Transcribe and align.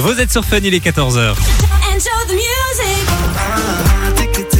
Vous 0.00 0.20
êtes 0.20 0.30
sur 0.30 0.44
Fun, 0.44 0.60
il 0.62 0.74
est 0.74 0.84
14h. 0.84 1.34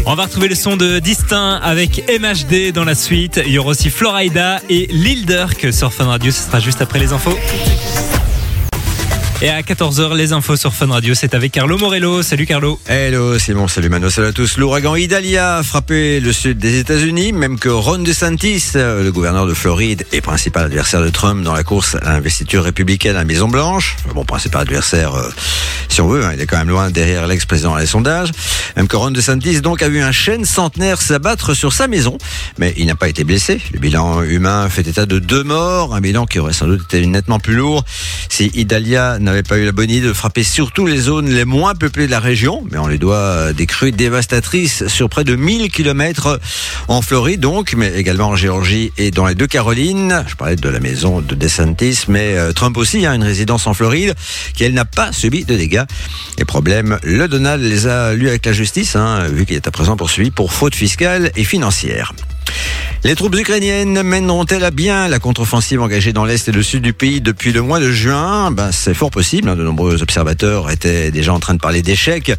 On 0.04 0.14
va 0.16 0.24
retrouver 0.24 0.48
le 0.48 0.56
son 0.56 0.76
de 0.76 0.98
Distinct 0.98 1.60
avec 1.62 2.02
MHD 2.10 2.72
dans 2.72 2.84
la 2.84 2.96
suite. 2.96 3.40
Il 3.46 3.52
y 3.52 3.58
aura 3.58 3.70
aussi 3.70 3.88
Florida 3.88 4.60
et 4.68 4.88
Lil 4.90 5.26
Durk 5.26 5.72
sur 5.72 5.92
Fun 5.92 6.06
Radio. 6.06 6.32
Ce 6.32 6.42
sera 6.42 6.58
juste 6.58 6.82
après 6.82 6.98
les 6.98 7.12
infos. 7.12 7.38
Et 9.40 9.50
à 9.50 9.62
14h, 9.62 10.16
les 10.16 10.32
infos 10.32 10.56
sur 10.56 10.74
Fun 10.74 10.88
Radio, 10.88 11.14
c'est 11.14 11.32
avec 11.32 11.52
Carlo 11.52 11.78
Morello. 11.78 12.24
Salut 12.24 12.44
Carlo. 12.44 12.80
Hello 12.88 13.38
Simon, 13.38 13.68
salut 13.68 13.88
Mano, 13.88 14.10
salut 14.10 14.26
à 14.26 14.32
tous. 14.32 14.56
L'ouragan 14.56 14.96
Idalia 14.96 15.58
a 15.58 15.62
frappé 15.62 16.18
le 16.18 16.32
sud 16.32 16.58
des 16.58 16.80
États-Unis, 16.80 17.32
même 17.32 17.56
que 17.56 17.68
Ron 17.68 17.98
DeSantis, 17.98 18.72
euh, 18.74 19.04
le 19.04 19.12
gouverneur 19.12 19.46
de 19.46 19.54
Floride 19.54 20.04
et 20.10 20.20
principal 20.20 20.64
adversaire 20.64 21.02
de 21.02 21.08
Trump 21.08 21.44
dans 21.44 21.52
la 21.52 21.62
course 21.62 21.94
à 22.02 22.14
l'investiture 22.14 22.64
républicaine 22.64 23.14
à 23.14 23.20
la 23.20 23.24
Maison 23.24 23.46
Blanche, 23.46 23.96
bon 24.12 24.24
principal 24.24 24.62
adversaire 24.62 25.14
euh, 25.14 25.30
si 25.88 26.00
on 26.00 26.08
veut, 26.08 26.24
hein, 26.24 26.32
il 26.34 26.40
est 26.40 26.46
quand 26.46 26.58
même 26.58 26.68
loin 26.68 26.90
derrière 26.90 27.26
l'ex-président 27.26 27.74
à 27.74 27.80
les 27.80 27.86
sondages, 27.86 28.30
même 28.76 28.88
que 28.88 28.96
Ron 28.96 29.10
DeSantis 29.10 29.60
donc 29.60 29.82
a 29.82 29.88
vu 29.88 30.00
un 30.00 30.12
chêne 30.12 30.44
centenaire 30.44 31.00
s'abattre 31.00 31.54
sur 31.54 31.72
sa 31.72 31.88
maison, 31.88 32.18
mais 32.58 32.74
il 32.76 32.86
n'a 32.86 32.94
pas 32.94 33.08
été 33.08 33.24
blessé. 33.24 33.60
Le 33.72 33.78
bilan 33.78 34.22
humain 34.22 34.68
fait 34.68 34.86
état 34.86 35.06
de 35.06 35.18
deux 35.18 35.44
morts, 35.44 35.94
un 35.94 36.00
bilan 36.00 36.26
qui 36.26 36.38
aurait 36.38 36.52
sans 36.52 36.66
doute 36.66 36.82
été 36.82 37.06
nettement 37.06 37.38
plus 37.38 37.54
lourd 37.54 37.84
si 38.28 38.50
Idalia 38.54 39.18
n'avait 39.28 39.42
pas 39.42 39.58
eu 39.58 39.64
la 39.64 39.72
bonne 39.72 39.90
idée 39.90 40.06
de 40.06 40.12
frapper 40.12 40.42
surtout 40.42 40.86
les 40.86 40.98
zones 40.98 41.28
les 41.28 41.44
moins 41.44 41.74
peuplées 41.74 42.06
de 42.06 42.10
la 42.10 42.20
région, 42.20 42.64
mais 42.70 42.78
on 42.78 42.86
les 42.86 42.98
doit 42.98 43.52
des 43.52 43.66
crues 43.66 43.92
dévastatrices 43.92 44.86
sur 44.88 45.08
près 45.08 45.24
de 45.24 45.36
1000 45.36 45.70
km 45.70 46.40
en 46.88 47.02
Floride 47.02 47.40
donc, 47.40 47.74
mais 47.76 47.92
également 47.96 48.28
en 48.28 48.36
Géorgie 48.36 48.92
et 48.98 49.10
dans 49.10 49.26
les 49.26 49.34
deux 49.34 49.46
Carolines. 49.46 50.24
Je 50.26 50.34
parlais 50.34 50.56
de 50.56 50.68
la 50.68 50.80
maison 50.80 51.20
de 51.20 51.34
DeSantis, 51.34 52.04
mais 52.08 52.36
euh, 52.36 52.52
Trump 52.52 52.76
aussi 52.76 53.06
a 53.06 53.14
une 53.14 53.22
résidence 53.22 53.66
en 53.66 53.74
Floride 53.74 54.14
qui 54.54 54.64
elle 54.64 54.74
n'a 54.74 54.84
pas 54.84 55.12
subi 55.12 55.44
de 55.44 55.56
dégâts. 55.56 55.84
Les 56.38 56.44
problèmes, 56.44 56.98
le 57.02 57.28
Donald 57.28 57.62
les 57.62 57.86
a 57.86 58.14
lus 58.14 58.28
avec 58.28 58.46
la 58.46 58.52
justice, 58.52 58.96
hein, 58.96 59.28
vu 59.28 59.46
qu'il 59.46 59.56
est 59.56 59.66
à 59.66 59.70
présent 59.70 59.96
poursuivi 59.96 60.30
pour 60.30 60.52
faute 60.52 60.74
fiscale 60.74 61.30
et 61.36 61.44
financière. 61.44 62.12
Les 63.04 63.14
troupes 63.14 63.36
ukrainiennes 63.36 64.02
mèneront-elles 64.02 64.64
à 64.64 64.72
bien 64.72 65.06
la 65.06 65.20
contre-offensive 65.20 65.80
engagée 65.80 66.12
dans 66.12 66.24
l'est 66.24 66.48
et 66.48 66.52
le 66.52 66.64
sud 66.64 66.82
du 66.82 66.92
pays 66.92 67.20
depuis 67.20 67.52
le 67.52 67.62
mois 67.62 67.78
de 67.78 67.92
juin? 67.92 68.50
Ben, 68.50 68.72
C'est 68.72 68.92
fort 68.92 69.12
possible. 69.12 69.48
Hein. 69.48 69.54
De 69.54 69.62
nombreux 69.62 70.02
observateurs 70.02 70.68
étaient 70.68 71.12
déjà 71.12 71.32
en 71.32 71.38
train 71.38 71.54
de 71.54 71.60
parler 71.60 71.80
d'échec, 71.80 72.32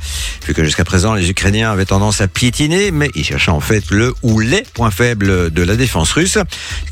vu 0.46 0.54
que 0.54 0.66
jusqu'à 0.66 0.84
présent 0.84 1.14
les 1.14 1.30
Ukrainiens 1.30 1.72
avaient 1.72 1.86
tendance 1.86 2.20
à 2.20 2.28
piétiner, 2.28 2.92
mais 2.92 3.10
ils 3.16 3.24
cherchaient 3.24 3.52
en 3.52 3.62
fait 3.62 3.90
le 3.90 4.14
ou 4.22 4.42
les 4.42 4.64
points 4.74 4.92
faibles 4.92 5.50
de 5.50 5.64
la 5.64 5.78
défense 5.78 6.12
russe. 6.12 6.38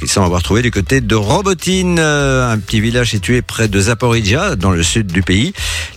Ils 0.02 0.08
semblent 0.08 0.28
avoir 0.28 0.44
trouvé 0.44 0.62
du 0.62 0.72
côté 0.72 1.02
de 1.02 1.16
Robotine, 1.16 1.98
euh, 2.00 2.50
un 2.50 2.58
petit 2.60 2.80
village 2.80 3.10
situé 3.10 3.42
près 3.42 3.68
de 3.68 3.80
Zaporizhia, 3.82 4.56
dans 4.56 4.72
le 4.72 4.82
sud 4.82 5.08
du 5.08 5.24
pays. 5.24 5.52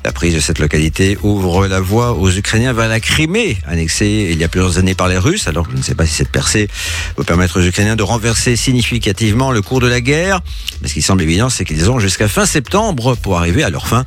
La 0.05 0.11
prise 0.11 0.35
de 0.35 0.41
cette 0.41 0.59
localité 0.59 1.19
ouvre 1.23 1.69
la 1.69 1.79
voie 1.79 2.15
aux 2.15 2.31
Ukrainiens 2.31 2.73
vers 2.73 2.89
la 2.89 2.99
Crimée, 2.99 3.59
annexée 3.69 4.31
il 4.33 4.39
y 4.39 4.45
a 4.45 4.49
plusieurs 4.49 4.79
années 4.79 4.97
par 4.97 5.07
les 5.07 5.19
Russes. 5.19 5.47
Alors 5.47 5.69
je 5.71 5.77
ne 5.77 5.83
sais 5.83 5.95
pas 5.95 6.05
si 6.05 6.15
cette 6.15 6.33
percée 6.33 6.69
va 7.17 7.25
permettre 7.25 7.61
aux 7.61 7.65
Ukrainiens 7.65 7.97
de 7.97 8.03
renverser 8.03 8.57
significativement 8.57 9.53
le 9.53 9.63
cours 9.63 9.81
de 9.81 9.87
la 9.87 10.01
guerre. 10.01 10.41
Mais 10.83 10.89
ce 10.89 10.95
qui 10.95 11.03
semble 11.03 11.23
évident, 11.23 11.49
c'est 11.49 11.65
qu'ils 11.65 11.91
ont 11.91 11.99
jusqu'à 11.99 12.29
fin 12.29 12.47
septembre 12.47 13.17
pour 13.17 13.39
arriver 13.39 13.63
à 13.63 13.71
leur 13.71 13.87
fin. 13.87 14.05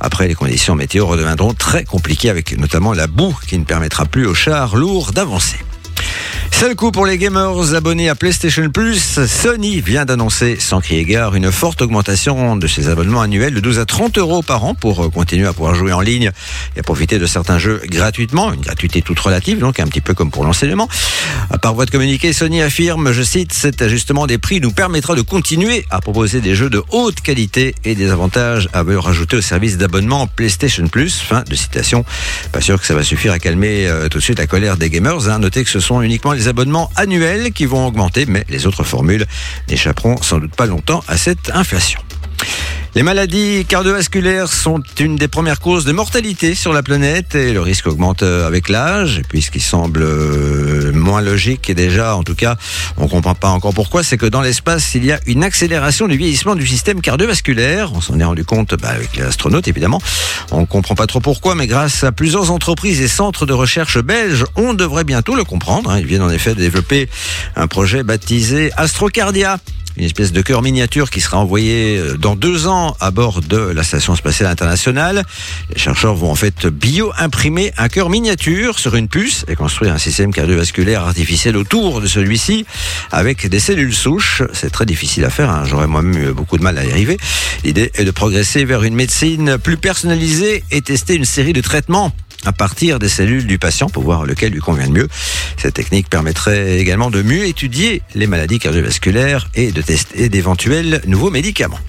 Après, 0.00 0.28
les 0.28 0.34
conditions 0.34 0.74
météo 0.74 1.06
redeviendront 1.06 1.54
très 1.54 1.84
compliquées 1.84 2.30
avec 2.30 2.56
notamment 2.58 2.92
la 2.92 3.06
boue 3.06 3.36
qui 3.46 3.58
ne 3.58 3.64
permettra 3.64 4.06
plus 4.06 4.26
aux 4.26 4.34
chars 4.34 4.76
lourds 4.76 5.12
d'avancer. 5.12 5.58
Le 6.68 6.74
coup 6.74 6.90
pour 6.90 7.06
les 7.06 7.16
gamers 7.16 7.74
abonnés 7.74 8.08
à 8.08 8.16
PlayStation 8.16 8.68
Plus. 8.70 9.24
Sony 9.24 9.80
vient 9.80 10.04
d'annoncer, 10.04 10.56
sans 10.58 10.80
crier 10.80 11.04
gare, 11.04 11.36
une 11.36 11.52
forte 11.52 11.80
augmentation 11.80 12.56
de 12.56 12.66
ses 12.66 12.88
abonnements 12.88 13.20
annuels 13.20 13.54
de 13.54 13.60
12 13.60 13.78
à 13.78 13.84
30 13.84 14.18
euros 14.18 14.42
par 14.42 14.64
an 14.64 14.74
pour 14.74 15.04
euh, 15.04 15.08
continuer 15.08 15.46
à 15.46 15.52
pouvoir 15.52 15.76
jouer 15.76 15.92
en 15.92 16.00
ligne 16.00 16.32
et 16.74 16.80
à 16.80 16.82
profiter 16.82 17.20
de 17.20 17.26
certains 17.26 17.58
jeux 17.58 17.80
gratuitement. 17.86 18.52
Une 18.52 18.62
gratuité 18.62 19.00
toute 19.00 19.20
relative, 19.20 19.60
donc 19.60 19.78
un 19.78 19.86
petit 19.86 20.00
peu 20.00 20.12
comme 20.12 20.32
pour 20.32 20.44
l'enseignement. 20.44 20.88
Par 21.62 21.72
voie 21.74 21.86
de 21.86 21.90
communiqué, 21.92 22.32
Sony 22.32 22.60
affirme, 22.62 23.12
je 23.12 23.22
cite, 23.22 23.52
cet 23.52 23.80
ajustement 23.80 24.26
des 24.26 24.38
prix 24.38 24.60
nous 24.60 24.72
permettra 24.72 25.14
de 25.14 25.22
continuer 25.22 25.86
à 25.90 26.00
proposer 26.00 26.40
des 26.40 26.56
jeux 26.56 26.68
de 26.68 26.82
haute 26.90 27.20
qualité 27.20 27.76
et 27.84 27.94
des 27.94 28.10
avantages 28.10 28.68
à 28.72 28.82
valeur 28.82 29.06
ajoutée 29.08 29.36
au 29.36 29.40
service 29.40 29.78
d'abonnement 29.78 30.26
PlayStation 30.26 30.88
Plus. 30.88 31.20
Fin 31.20 31.44
de 31.48 31.54
citation. 31.54 32.04
Pas 32.50 32.60
sûr 32.60 32.80
que 32.80 32.86
ça 32.86 32.94
va 32.94 33.04
suffire 33.04 33.32
à 33.32 33.38
calmer 33.38 33.86
euh, 33.86 34.08
tout 34.08 34.18
de 34.18 34.22
suite 34.22 34.40
la 34.40 34.48
colère 34.48 34.76
des 34.76 34.90
gamers. 34.90 35.28
Hein. 35.28 35.38
Notez 35.38 35.62
que 35.62 35.70
ce 35.70 35.80
sont 35.80 36.00
uniquement 36.06 36.32
les 36.32 36.48
abonnements 36.48 36.90
annuels 36.96 37.52
qui 37.52 37.66
vont 37.66 37.86
augmenter, 37.86 38.24
mais 38.26 38.44
les 38.48 38.66
autres 38.66 38.84
formules 38.84 39.26
n'échapperont 39.68 40.16
sans 40.22 40.38
doute 40.38 40.54
pas 40.54 40.66
longtemps 40.66 41.02
à 41.08 41.16
cette 41.16 41.50
inflation. 41.52 42.00
Les 42.96 43.02
maladies 43.02 43.66
cardiovasculaires 43.66 44.50
sont 44.50 44.82
une 44.98 45.16
des 45.16 45.28
premières 45.28 45.60
causes 45.60 45.84
de 45.84 45.92
mortalité 45.92 46.54
sur 46.54 46.72
la 46.72 46.82
planète 46.82 47.34
et 47.34 47.52
le 47.52 47.60
risque 47.60 47.88
augmente 47.88 48.22
euh, 48.22 48.46
avec 48.46 48.70
l'âge. 48.70 49.20
Puisqu'il 49.28 49.60
semble 49.60 50.00
euh, 50.02 50.94
moins 50.94 51.20
logique 51.20 51.68
et 51.68 51.74
déjà, 51.74 52.16
en 52.16 52.22
tout 52.22 52.34
cas, 52.34 52.56
on 52.96 53.06
comprend 53.06 53.34
pas 53.34 53.50
encore 53.50 53.74
pourquoi, 53.74 54.02
c'est 54.02 54.16
que 54.16 54.24
dans 54.24 54.40
l'espace, 54.40 54.94
il 54.94 55.04
y 55.04 55.12
a 55.12 55.20
une 55.26 55.44
accélération 55.44 56.08
du 56.08 56.16
vieillissement 56.16 56.54
du 56.54 56.66
système 56.66 57.02
cardiovasculaire. 57.02 57.92
On 57.92 58.00
s'en 58.00 58.18
est 58.18 58.24
rendu 58.24 58.46
compte 58.46 58.74
bah, 58.80 58.88
avec 58.88 59.14
les 59.14 59.24
astronautes, 59.24 59.68
évidemment. 59.68 60.00
On 60.50 60.64
comprend 60.64 60.94
pas 60.94 61.06
trop 61.06 61.20
pourquoi, 61.20 61.54
mais 61.54 61.66
grâce 61.66 62.02
à 62.02 62.12
plusieurs 62.12 62.50
entreprises 62.50 63.02
et 63.02 63.08
centres 63.08 63.44
de 63.44 63.52
recherche 63.52 63.98
belges, 63.98 64.46
on 64.54 64.72
devrait 64.72 65.04
bientôt 65.04 65.34
le 65.34 65.44
comprendre. 65.44 65.90
Hein. 65.90 65.98
Ils 65.98 66.06
viennent 66.06 66.22
en 66.22 66.30
effet 66.30 66.54
de 66.54 66.60
développer 66.60 67.10
un 67.56 67.66
projet 67.66 68.04
baptisé 68.04 68.70
Astrocardia 68.78 69.58
une 69.96 70.04
espèce 70.04 70.32
de 70.32 70.42
cœur 70.42 70.62
miniature 70.62 71.10
qui 71.10 71.20
sera 71.20 71.38
envoyé 71.38 71.98
euh, 71.98 72.16
dans 72.16 72.36
deux 72.36 72.66
ans 72.66 72.96
à 73.00 73.10
bord 73.10 73.40
de 73.40 73.56
la 73.56 73.82
station 73.82 74.14
spatiale 74.14 74.50
internationale. 74.50 75.24
Les 75.72 75.78
chercheurs 75.78 76.14
vont 76.14 76.30
en 76.30 76.34
fait 76.34 76.66
bio-imprimer 76.66 77.72
un 77.78 77.88
cœur 77.88 78.10
miniature 78.10 78.78
sur 78.78 78.94
une 78.94 79.08
puce 79.08 79.44
et 79.48 79.56
construire 79.56 79.92
un 79.92 79.98
système 79.98 80.32
cardiovasculaire 80.32 81.02
artificiel 81.02 81.56
autour 81.56 82.00
de 82.00 82.06
celui-ci 82.06 82.66
avec 83.10 83.46
des 83.48 83.60
cellules 83.60 83.94
souches. 83.94 84.42
C'est 84.52 84.70
très 84.70 84.86
difficile 84.86 85.24
à 85.24 85.30
faire, 85.30 85.50
hein. 85.50 85.64
j'aurais 85.66 85.86
moi-même 85.86 86.22
eu 86.22 86.32
beaucoup 86.32 86.58
de 86.58 86.62
mal 86.62 86.78
à 86.78 86.84
y 86.84 86.90
arriver. 86.90 87.16
L'idée 87.64 87.90
est 87.94 88.04
de 88.04 88.10
progresser 88.10 88.64
vers 88.64 88.82
une 88.82 88.94
médecine 88.94 89.58
plus 89.58 89.76
personnalisée 89.76 90.64
et 90.70 90.82
tester 90.82 91.14
une 91.14 91.24
série 91.24 91.52
de 91.52 91.60
traitements 91.60 92.12
à 92.46 92.52
partir 92.52 92.98
des 92.98 93.08
cellules 93.08 93.46
du 93.46 93.58
patient 93.58 93.88
pour 93.88 94.04
voir 94.04 94.24
lequel 94.24 94.52
lui 94.52 94.60
convient 94.60 94.86
le 94.86 94.92
mieux. 94.92 95.08
Cette 95.56 95.74
technique 95.74 96.08
permettrait 96.08 96.78
également 96.78 97.10
de 97.10 97.22
mieux 97.22 97.44
étudier 97.46 98.02
les 98.14 98.26
maladies 98.26 98.58
cardiovasculaires 98.58 99.48
et 99.54 99.72
de 99.72 99.82
tester 99.82 100.28
d'éventuels 100.28 101.02
nouveaux 101.06 101.30
médicaments. 101.30 101.80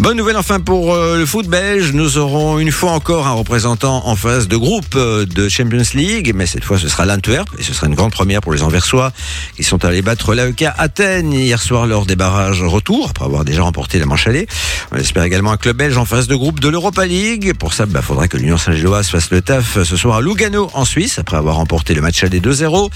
Bonne 0.00 0.16
nouvelle 0.16 0.36
enfin 0.36 0.58
pour 0.58 0.92
euh, 0.92 1.18
le 1.18 1.24
foot 1.24 1.46
belge. 1.46 1.92
Nous 1.92 2.18
aurons 2.18 2.58
une 2.58 2.72
fois 2.72 2.90
encore 2.90 3.28
un 3.28 3.32
représentant 3.32 4.08
en 4.08 4.16
phase 4.16 4.48
de 4.48 4.56
groupe 4.56 4.96
euh, 4.96 5.24
de 5.24 5.48
Champions 5.48 5.84
League, 5.94 6.32
mais 6.34 6.46
cette 6.46 6.64
fois 6.64 6.78
ce 6.78 6.88
sera 6.88 7.06
l'Antwerp 7.06 7.48
et 7.58 7.62
ce 7.62 7.72
sera 7.72 7.86
une 7.86 7.94
grande 7.94 8.10
première 8.10 8.40
pour 8.40 8.52
les 8.52 8.64
Anversois 8.64 9.12
qui 9.56 9.62
sont 9.62 9.84
allés 9.84 10.02
battre 10.02 10.34
l'AEK 10.34 10.64
Athènes 10.78 11.32
hier 11.32 11.62
soir 11.62 11.86
lors 11.86 12.06
des 12.06 12.16
barrages 12.16 12.60
retour 12.62 13.06
après 13.10 13.24
avoir 13.24 13.44
déjà 13.44 13.62
remporté 13.62 14.00
la 14.00 14.06
manche 14.06 14.26
allée. 14.26 14.48
On 14.90 14.96
espère 14.96 15.22
également 15.22 15.52
un 15.52 15.56
club 15.56 15.76
belge 15.76 15.96
en 15.96 16.04
phase 16.04 16.26
de 16.26 16.34
groupe 16.34 16.58
de 16.58 16.68
l'Europa 16.68 17.06
League. 17.06 17.54
Pour 17.56 17.72
ça, 17.72 17.84
il 17.86 17.92
bah, 17.92 18.02
faudra 18.02 18.26
que 18.26 18.36
l'Union 18.36 18.58
Saint-Gilloise 18.58 19.08
fasse 19.08 19.30
le 19.30 19.42
taf 19.42 19.84
ce 19.84 19.96
soir 19.96 20.16
à 20.16 20.20
Lugano 20.20 20.70
en 20.74 20.84
Suisse 20.84 21.20
après 21.20 21.36
avoir 21.36 21.56
remporté 21.56 21.94
le 21.94 22.00
match 22.00 22.24
allé 22.24 22.40
2-0. 22.40 22.90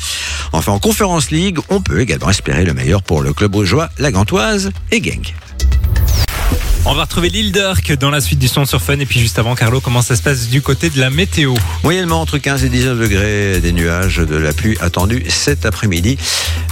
Enfin 0.51 0.73
en 0.73 0.81
Conférence 0.81 1.31
League, 1.31 1.59
on 1.69 1.81
peut 1.81 2.01
également 2.01 2.29
espérer 2.29 2.65
le 2.65 2.75
meilleur 2.75 3.05
pour 3.05 3.23
le 3.23 3.33
club 3.33 3.55
rougeois, 3.55 3.89
la 3.99 4.11
Gantoise 4.11 4.73
et 4.91 5.01
Genk. 5.01 5.35
On 6.91 6.95
va 6.95 7.03
retrouver 7.03 7.29
l'île 7.29 7.53
d'Arc 7.53 7.93
dans 7.99 8.09
la 8.09 8.23
suite 8.23 8.39
du 8.39 8.49
son 8.49 8.65
sur 8.65 8.81
Fun. 8.81 8.99
Et 8.99 9.05
puis 9.05 9.21
juste 9.21 9.39
avant, 9.39 9.55
Carlo, 9.55 9.79
comment 9.79 10.01
ça 10.01 10.17
se 10.17 10.23
passe 10.23 10.49
du 10.49 10.63
côté 10.63 10.89
de 10.89 10.99
la 10.99 11.11
météo? 11.11 11.53
Moyennement 11.85 12.19
entre 12.19 12.39
15 12.39 12.65
et 12.65 12.71
19 12.71 12.99
degrés, 12.99 13.61
des 13.61 13.73
nuages, 13.73 14.17
de 14.17 14.37
la 14.37 14.55
pluie 14.55 14.79
attendue 14.81 15.23
cet 15.29 15.67
après-midi. 15.67 16.17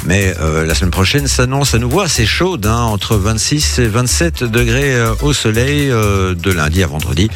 Mais 0.06 0.34
euh, 0.40 0.64
la 0.64 0.74
semaine 0.74 0.90
prochaine 0.90 1.26
s'annonce 1.26 1.74
à 1.74 1.78
nouveau 1.78 2.00
assez 2.00 2.24
chaude, 2.24 2.64
hein, 2.64 2.80
entre 2.80 3.16
26 3.16 3.80
et 3.80 3.88
27 3.88 4.44
degrés 4.44 4.94
euh, 4.94 5.14
au 5.20 5.34
soleil 5.34 5.90
euh, 5.90 6.34
de 6.34 6.50
lundi 6.50 6.82
à 6.82 6.86
vendredi. 6.86 7.28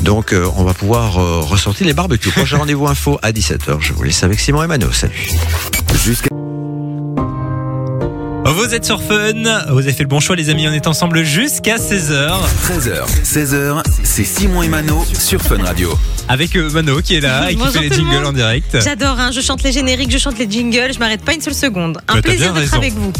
Donc 0.00 0.34
on 0.56 0.64
va 0.64 0.72
pouvoir 0.72 1.14
ressortir 1.46 1.86
les 1.86 1.94
barbecues. 1.94 2.30
Prochain 2.30 2.58
rendez-vous 2.60 2.86
info 2.86 3.18
à 3.22 3.32
17h. 3.32 3.76
Je 3.80 3.92
vous 3.92 4.02
laisse 4.02 4.22
avec 4.22 4.40
Simon 4.40 4.62
et 4.62 4.66
Mano. 4.66 4.90
Salut. 4.90 5.30
Jusqu'à 6.04 6.28
vous 8.52 8.74
êtes 8.74 8.84
sur 8.84 9.02
Fun, 9.02 9.32
vous 9.70 9.78
avez 9.78 9.92
fait 9.92 10.04
le 10.04 10.08
bon 10.08 10.20
choix 10.20 10.36
les 10.36 10.50
amis, 10.50 10.68
on 10.68 10.72
est 10.72 10.86
ensemble 10.86 11.24
jusqu'à 11.24 11.76
16h. 11.76 12.32
13h, 12.68 13.04
16h, 13.24 13.82
c'est 14.04 14.24
Simon 14.24 14.62
et 14.62 14.68
Mano 14.68 15.04
sur 15.18 15.40
Fun 15.42 15.62
Radio. 15.62 15.98
Avec 16.28 16.56
euh, 16.56 16.70
Mano 16.70 17.00
qui 17.00 17.16
est 17.16 17.20
là 17.20 17.50
et 17.50 17.56
qui 17.56 17.66
fait 17.68 17.80
les 17.80 17.90
jingles 17.90 18.24
en 18.24 18.32
direct. 18.32 18.76
J'adore, 18.82 19.18
hein, 19.18 19.30
je 19.32 19.40
chante 19.40 19.62
les 19.62 19.72
génériques, 19.72 20.10
je 20.10 20.18
chante 20.18 20.38
les 20.38 20.48
jingles, 20.48 20.92
je 20.94 20.98
m'arrête 20.98 21.22
pas 21.22 21.34
une 21.34 21.40
seule 21.40 21.54
seconde. 21.54 21.98
Un 22.08 22.20
plaisir 22.20 22.52
d'être 22.54 22.74
avec 22.74 22.92
vous. 22.94 23.12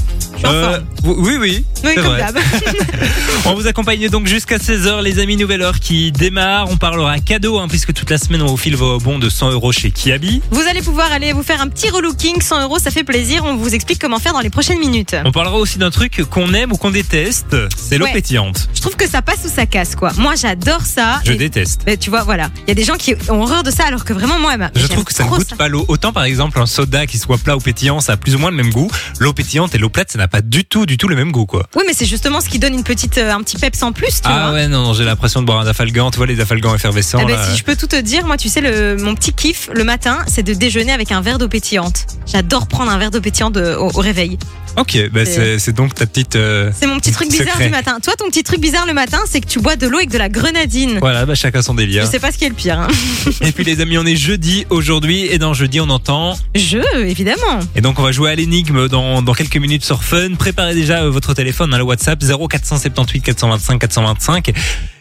Euh, 0.45 0.81
oui, 1.05 1.15
oui, 1.17 1.39
Oui, 1.41 1.65
c'est 1.83 1.95
comme 1.95 2.05
vrai. 2.05 2.19
d'hab. 2.19 2.39
On 3.47 3.55
vous 3.55 3.67
accompagne 3.67 4.09
donc 4.09 4.27
jusqu'à 4.27 4.59
16h, 4.59 5.03
les 5.03 5.19
amis, 5.19 5.37
nouvelle 5.37 5.63
heure 5.63 5.79
qui 5.81 6.13
démarre. 6.13 6.69
On 6.71 6.77
parlera 6.77 7.19
cadeau, 7.21 7.59
hein, 7.59 7.69
puisque 7.69 7.93
toute 7.93 8.11
la 8.11 8.19
semaine, 8.19 8.43
on 8.43 8.47
vous 8.47 8.57
file 8.57 8.77
vos 8.77 8.99
bons 8.99 9.19
de 9.19 9.29
100 9.29 9.51
euros 9.53 9.73
chez 9.73 9.91
Kiabi. 9.91 10.43
Vous 10.51 10.63
allez 10.69 10.83
pouvoir 10.83 11.11
aller 11.13 11.33
vous 11.33 11.43
faire 11.43 11.61
un 11.61 11.69
petit 11.69 11.89
relooking, 11.91 12.41
100 12.41 12.63
euros, 12.63 12.79
ça 12.79 12.91
fait 12.91 13.05
plaisir. 13.05 13.45
On 13.45 13.57
vous 13.57 13.75
explique 13.75 14.01
comment 14.01 14.19
faire 14.19 14.33
dans 14.33 14.41
les 14.41 14.51
prochaines 14.51 14.79
minutes. 14.81 15.15
On 15.25 15.33
parlera 15.33 15.57
aussi 15.57 15.79
d'un 15.79 15.91
truc 15.91 16.23
qu'on 16.31 16.53
aime 16.55 16.73
ou 16.73 16.77
qu'on 16.77 16.91
déteste, 16.91 17.57
c'est 17.77 17.99
l'eau 17.99 18.07
Ouais. 18.07 18.13
pétillante. 18.13 18.69
Je 18.75 18.81
trouve 18.81 18.97
que 18.97 19.09
ça 19.09 19.23
passe 19.23 19.41
ou 19.45 19.49
ça 19.49 19.67
casse, 19.67 19.95
quoi. 19.97 20.13
Moi, 20.19 20.35
j'adore 20.37 20.83
ça. 20.83 21.21
Je 21.25 21.33
Et- 21.33 21.37
déteste. 21.37 21.83
Mais 21.87 21.97
tu 21.97 22.11
vois, 22.11 22.23
voilà. 22.25 22.51
Il 22.67 22.69
y 22.69 22.73
a 22.73 22.75
des 22.75 22.85
gens 22.85 22.97
qui 22.97 23.15
ont 23.31 23.43
horreur 23.43 23.63
de 23.63 23.71
ça, 23.71 23.85
alors 23.87 24.05
que 24.05 24.13
vraiment, 24.13 24.39
moi, 24.39 24.57
ma- 24.57 24.71
Je 24.75 24.87
trouve 24.87 25.05
que 25.05 25.15
ça 25.15 25.25
ne 25.25 25.29
goûte 25.31 25.55
pas 25.57 25.69
l'eau. 25.69 25.85
Autant 25.89 26.13
par 26.13 26.25
exemple 26.25 26.59
un 26.61 26.67
soda 26.67 27.07
qui 27.07 27.19
soit 27.19 27.39
plat 27.39 27.57
ou 27.57 27.61
pétillant, 27.61 28.01
ça 28.01 28.13
a 28.13 28.17
plus 28.17 28.35
ou 28.35 28.39
moins 28.39 28.51
le 28.51 28.57
même 28.57 28.71
goût. 28.71 28.91
L'eau 29.21 29.33
pétillante 29.33 29.75
et 29.75 29.79
l'eau 29.79 29.89
plate, 29.89 30.11
ça 30.11 30.19
n'a 30.19 30.26
pas 30.29 30.41
du 30.43 30.65
tout, 30.65 30.87
du 30.87 30.97
tout 30.99 31.09
le 31.09 31.17
même 31.17 31.33
goût, 31.33 31.47
quoi. 31.47 31.67
Oui, 31.77 31.83
mais 31.87 31.93
c'est 31.95 32.07
justement 32.07 32.41
ce 32.41 32.49
qui 32.49 32.59
donne 32.59 32.75
une 32.75 32.85
petite, 32.85 33.19
euh, 33.19 33.33
un 33.33 33.43
petit 33.43 33.57
peps 33.57 33.83
en 33.83 33.93
plus, 33.93 34.07
tu 34.09 34.21
Ah 34.25 34.47
vois. 34.49 34.53
ouais, 34.55 34.69
non, 34.69 34.93
j'ai 34.95 35.05
l'impression 35.05 35.41
de 35.41 35.47
boire 35.47 35.61
un 35.61 35.67
afalgan. 35.67 36.11
Tu 36.11 36.17
vois 36.19 36.27
les 36.27 36.41
afalgans 36.41 36.75
effervescents. 36.75 37.19
Eh 37.23 37.25
ben, 37.27 37.37
là. 37.37 37.51
si 37.51 37.57
je 37.57 37.65
peux 37.65 37.77
tout 37.77 37.87
te 37.87 38.01
dire, 38.01 38.27
moi, 38.27 38.37
tu 38.37 38.49
sais, 38.49 38.61
le, 38.61 38.97
mon 39.03 39.15
petit 39.15 39.33
kiff 39.33 39.69
le 39.73 39.85
matin, 39.85 40.19
c'est 40.27 40.43
de 40.43 40.55
déjeuner 40.55 40.93
avec 40.93 41.13
un 41.13 41.21
verre 41.21 41.39
d'eau 41.39 41.49
pétillante. 41.49 42.07
J'adore 42.27 42.67
prendre 42.69 42.91
un 42.91 42.99
verre 42.99 43.11
d'eau 43.11 43.21
pétillante 43.21 43.55
de- 43.55 43.75
au, 43.75 43.91
au 43.95 44.01
réveil. 44.01 44.39
Ok, 44.79 44.99
bah 45.11 45.25
c'est 45.25 45.59
c'est 45.59 45.73
donc 45.73 45.95
ta 45.95 46.05
petite. 46.05 46.37
euh, 46.37 46.71
C'est 46.79 46.87
mon 46.87 46.99
petit 46.99 47.11
truc 47.11 47.31
bizarre 47.31 47.47
secret. 47.55 47.65
du 47.65 47.71
matin. 47.71 47.97
Toi, 48.03 48.13
ton 48.19 48.27
petit 48.27 48.43
truc 48.43 48.61
bizarre 48.61 48.85
le 48.87 48.93
matin, 48.93 49.21
c'est 49.27 49.41
que 49.41 49.47
tu 49.47 49.59
bois 49.59 49.75
de 49.77 49.87
l'eau 49.87 49.97
avec 49.97 50.11
de 50.11 50.19
la 50.19 50.29
grenadine. 50.29 50.99
Voilà, 51.01 51.25
bah 51.25 51.35
chacun 51.35 51.63
son 51.63 51.73
délire. 51.73 52.05
Je 52.05 52.11
sais 52.11 52.19
pas 52.19 52.31
ce 52.31 52.37
qui 52.37 52.45
est 52.45 52.51
le 52.51 52.55
pire. 52.55 52.79
Hein. 52.81 52.89
Et 53.41 53.53
puis 53.53 53.65
les 53.65 53.81
amis, 53.81 53.97
on 53.97 54.05
est 54.05 54.17
jeudi 54.17 54.67
aujourd'hui 54.69 55.25
et 55.25 55.39
dans 55.39 55.55
jeudi 55.55 55.81
on 55.81 55.89
entend. 55.89 56.37
Je, 56.55 56.77
évidemment. 57.07 57.59
Et 57.75 57.81
donc 57.81 57.99
on 57.99 58.03
va 58.03 58.13
jouer 58.13 58.31
à 58.31 58.35
l'énigme 58.35 58.87
dans, 58.89 59.23
dans 59.23 59.33
quelques 59.33 59.57
minutes 59.57 59.83
sur 59.85 60.05
Fun. 60.05 60.16
Préparez 60.39 60.75
déjà 60.75 61.03
euh, 61.03 61.11
votre 61.11 61.35
téléphone, 61.35 61.75
hein, 61.75 61.79
le 61.79 61.85
WhatsApp 61.85 62.23
0478 62.25 63.21
425 63.21 63.79
425. 63.79 64.53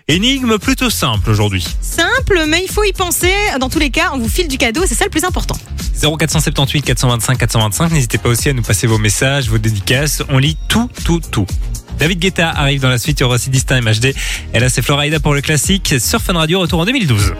Énigme 0.07 0.57
plutôt 0.57 0.89
simple 0.89 1.29
aujourd'hui. 1.29 1.65
Simple, 1.81 2.43
mais 2.47 2.61
il 2.63 2.69
faut 2.69 2.83
y 2.83 2.91
penser. 2.91 3.31
Dans 3.59 3.69
tous 3.69 3.79
les 3.79 3.91
cas, 3.91 4.11
on 4.13 4.17
vous 4.17 4.27
file 4.27 4.49
du 4.49 4.57
cadeau, 4.57 4.81
c'est 4.85 4.93
ça 4.93 5.05
le 5.05 5.09
plus 5.09 5.23
important. 5.23 5.55
0478 6.01 6.81
425 6.81 7.37
425. 7.37 7.91
N'hésitez 7.91 8.17
pas 8.17 8.29
aussi 8.29 8.49
à 8.49 8.53
nous 8.53 8.61
passer 8.61 8.87
vos 8.87 8.97
messages, 8.97 9.49
vos 9.49 9.57
dédicaces. 9.57 10.21
On 10.29 10.37
lit 10.37 10.57
tout, 10.67 10.89
tout, 11.05 11.21
tout. 11.31 11.47
David 11.97 12.19
Guetta 12.19 12.49
arrive 12.49 12.81
dans 12.81 12.89
la 12.89 12.97
suite. 12.97 13.21
Il 13.21 13.23
y 13.23 13.25
aura 13.25 13.35
aussi 13.35 13.49
Distin 13.49 13.79
MHD. 13.79 14.13
Et 14.53 14.59
là, 14.59 14.69
c'est 14.69 14.81
Florida 14.81 15.21
pour 15.21 15.33
le 15.33 15.41
classique. 15.41 15.95
Sur 15.97 16.21
Fun 16.21 16.33
Radio, 16.33 16.59
retour 16.59 16.81
en 16.81 16.85
2012. 16.85 17.33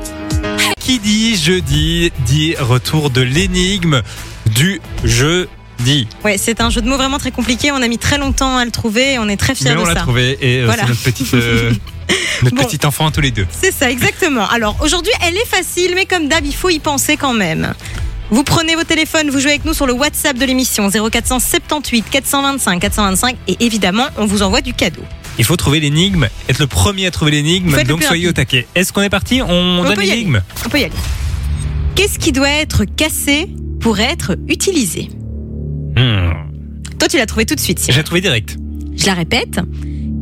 Qui 0.79 0.99
dit 0.99 1.35
jeudi 1.35 2.11
dit 2.25 2.55
retour 2.57 3.09
de 3.09 3.21
l'énigme 3.21 4.01
du 4.55 4.79
jeudi. 5.79 6.07
Ouais, 6.23 6.37
c'est 6.37 6.61
un 6.61 6.69
jeu 6.69 6.81
de 6.81 6.87
mots 6.89 6.97
vraiment 6.97 7.17
très 7.19 7.31
compliqué. 7.31 7.71
On 7.71 7.81
a 7.81 7.87
mis 7.87 7.97
très 7.97 8.17
longtemps 8.17 8.57
à 8.57 8.65
le 8.65 8.71
trouver 8.71 9.13
et 9.13 9.19
on 9.19 9.27
est 9.27 9.37
très 9.37 9.55
fiers 9.55 9.69
Mais 9.69 9.75
de 9.75 9.79
on 9.81 9.85
l'a 9.85 9.93
ça. 9.93 9.99
trouvé 10.01 10.37
et 10.41 10.61
euh, 10.61 10.65
Voilà. 10.65 10.83
c'est 10.83 10.89
notre 10.89 11.03
petite, 11.03 11.33
euh, 11.33 11.71
notre 12.43 12.55
Bon. 12.55 12.63
petit 12.63 12.85
enfant 12.85 13.07
à 13.07 13.11
tous 13.11 13.21
les 13.21 13.31
deux. 13.31 13.47
C'est 13.51 13.73
ça, 13.73 13.89
exactement. 13.89 14.47
Alors 14.49 14.75
aujourd'hui, 14.81 15.11
elle 15.25 15.35
est 15.35 15.47
facile, 15.47 15.91
mais 15.95 16.05
comme 16.05 16.27
d'hab, 16.27 16.45
il 16.45 16.55
faut 16.55 16.69
y 16.69 16.79
penser 16.79 17.17
quand 17.17 17.33
même. 17.33 17.73
Vous 18.31 18.43
prenez 18.43 18.75
vos 18.75 18.83
téléphones, 18.83 19.29
vous 19.29 19.39
jouez 19.39 19.51
avec 19.51 19.65
nous 19.65 19.73
sur 19.75 19.85
le 19.85 19.93
WhatsApp 19.93 20.35
de 20.37 20.45
l'émission 20.45 20.89
0478 20.89 22.05
425 22.09 22.79
425 22.79 23.35
et 23.47 23.57
évidemment, 23.59 24.05
on 24.17 24.25
vous 24.25 24.41
envoie 24.41 24.61
du 24.61 24.73
cadeau. 24.73 25.01
Il 25.37 25.45
faut 25.45 25.57
trouver 25.57 25.79
l'énigme, 25.79 26.27
être 26.49 26.59
le 26.59 26.65
premier 26.65 27.05
à 27.05 27.11
trouver 27.11 27.31
l'énigme, 27.31 27.69
faut 27.69 27.75
être 27.77 27.83
le 27.83 27.89
donc 27.89 27.99
plus 27.99 28.07
soyez 28.07 28.27
au 28.27 28.31
taquet. 28.31 28.65
Est-ce 28.73 28.93
qu'on 28.93 29.01
est 29.03 29.09
parti? 29.09 29.41
On, 29.43 29.49
On 29.51 29.83
donne 29.83 29.93
peut 29.95 30.01
y 30.05 30.09
aller. 30.09 30.19
l'énigme? 30.21 30.41
On 30.65 30.69
peut 30.69 30.79
y 30.79 30.85
aller. 30.85 30.93
Qu'est-ce 31.93 32.17
qui 32.17 32.31
doit 32.31 32.49
être 32.49 32.85
cassé 32.85 33.47
pour 33.79 33.99
être 33.99 34.37
utilisé? 34.47 35.09
Hmm. 35.95 36.31
Toi, 36.99 37.07
tu 37.07 37.17
l'as 37.17 37.25
trouvé 37.25 37.45
tout 37.45 37.55
de 37.55 37.59
suite. 37.59 37.85
J'ai 37.89 38.03
trouvé 38.03 38.21
direct. 38.21 38.57
Je 38.95 39.05
la 39.05 39.13
répète. 39.13 39.59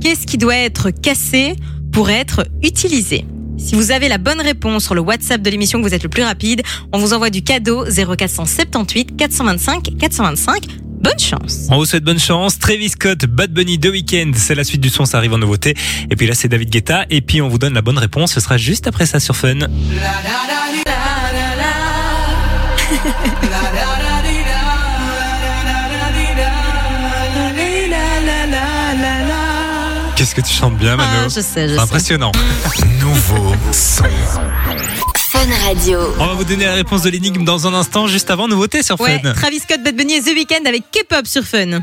Qu'est-ce 0.02 0.26
qui 0.26 0.38
doit 0.38 0.56
être 0.56 0.90
cassé 0.90 1.56
pour 1.92 2.10
être 2.10 2.46
utilisé? 2.62 3.26
Si 3.58 3.76
vous 3.76 3.92
avez 3.92 4.10
la 4.10 4.18
bonne 4.18 4.42
réponse 4.42 4.84
sur 4.84 4.96
le 4.96 5.02
WhatsApp 5.02 5.42
de 5.42 5.50
l'émission, 5.50 5.82
que 5.82 5.88
vous 5.88 5.94
êtes 5.94 6.04
le 6.04 6.10
plus 6.10 6.24
rapide, 6.24 6.62
on 6.92 6.98
vous 6.98 7.14
envoie 7.14 7.30
du 7.30 7.44
cadeau 7.44 7.86
0478 7.86 9.16
425 9.16 9.98
425. 9.98 10.66
Bonne 11.04 11.20
chance. 11.20 11.68
On 11.70 11.78
vous 11.78 11.86
souhaite 11.86 12.04
bonne 12.04 12.20
chance. 12.20 12.60
Travis 12.60 12.90
Scott, 12.90 13.26
Bad 13.26 13.52
Bunny, 13.52 13.80
The 13.80 13.88
Weeknd, 13.88 14.32
c'est 14.36 14.56
la 14.56 14.64
suite 14.64 14.82
du 14.82 14.90
son, 14.90 15.06
ça 15.06 15.18
arrive 15.18 15.34
en 15.34 15.38
nouveauté. 15.38 15.76
Et 16.10 16.16
puis 16.16 16.28
là, 16.28 16.34
c'est 16.34 16.48
David 16.48 16.70
Guetta. 16.70 17.06
Et 17.10 17.22
puis 17.22 17.42
on 17.42 17.50
vous 17.50 17.58
donne 17.58 17.74
la 17.74 17.82
bonne 17.82 17.98
réponse. 17.98 18.34
Ce 18.34 18.40
sera 18.40 18.58
juste 18.58 18.88
après 18.88 19.06
ça 19.06 19.20
sur 19.20 19.36
Fun. 19.36 19.60
Qu'est-ce 30.24 30.36
que 30.36 30.40
tu 30.40 30.54
chantes 30.54 30.78
bien, 30.78 30.96
Mano 30.96 31.10
Ah, 31.26 31.28
je 31.28 31.42
sais, 31.42 31.68
je 31.68 31.74
C'est 31.74 31.76
sais. 31.76 31.80
impressionnant. 31.82 32.32
Nouveau 33.02 33.54
son. 33.74 34.06
Fun 35.34 35.40
Radio. 35.68 36.00
On 36.18 36.28
va 36.28 36.34
vous 36.34 36.46
donner 36.46 36.64
la 36.64 36.76
réponse 36.76 37.02
de 37.02 37.10
l'énigme 37.10 37.44
dans 37.44 37.68
un 37.68 37.74
instant, 37.74 38.08
juste 38.08 38.32
avant 38.32 38.48
nouveauté 38.48 38.84
sur 38.84 38.98
Ouais, 39.02 39.20
Fun. 39.22 39.34
Travis 39.34 39.60
Scott, 39.60 39.84
Bad 39.84 39.98
Bunny 39.98 40.14
et 40.14 40.22
The 40.22 40.28
Weeknd 40.34 40.66
avec 40.66 40.84
K-pop 40.92 41.28
sur 41.28 41.44
Fun. 41.44 41.82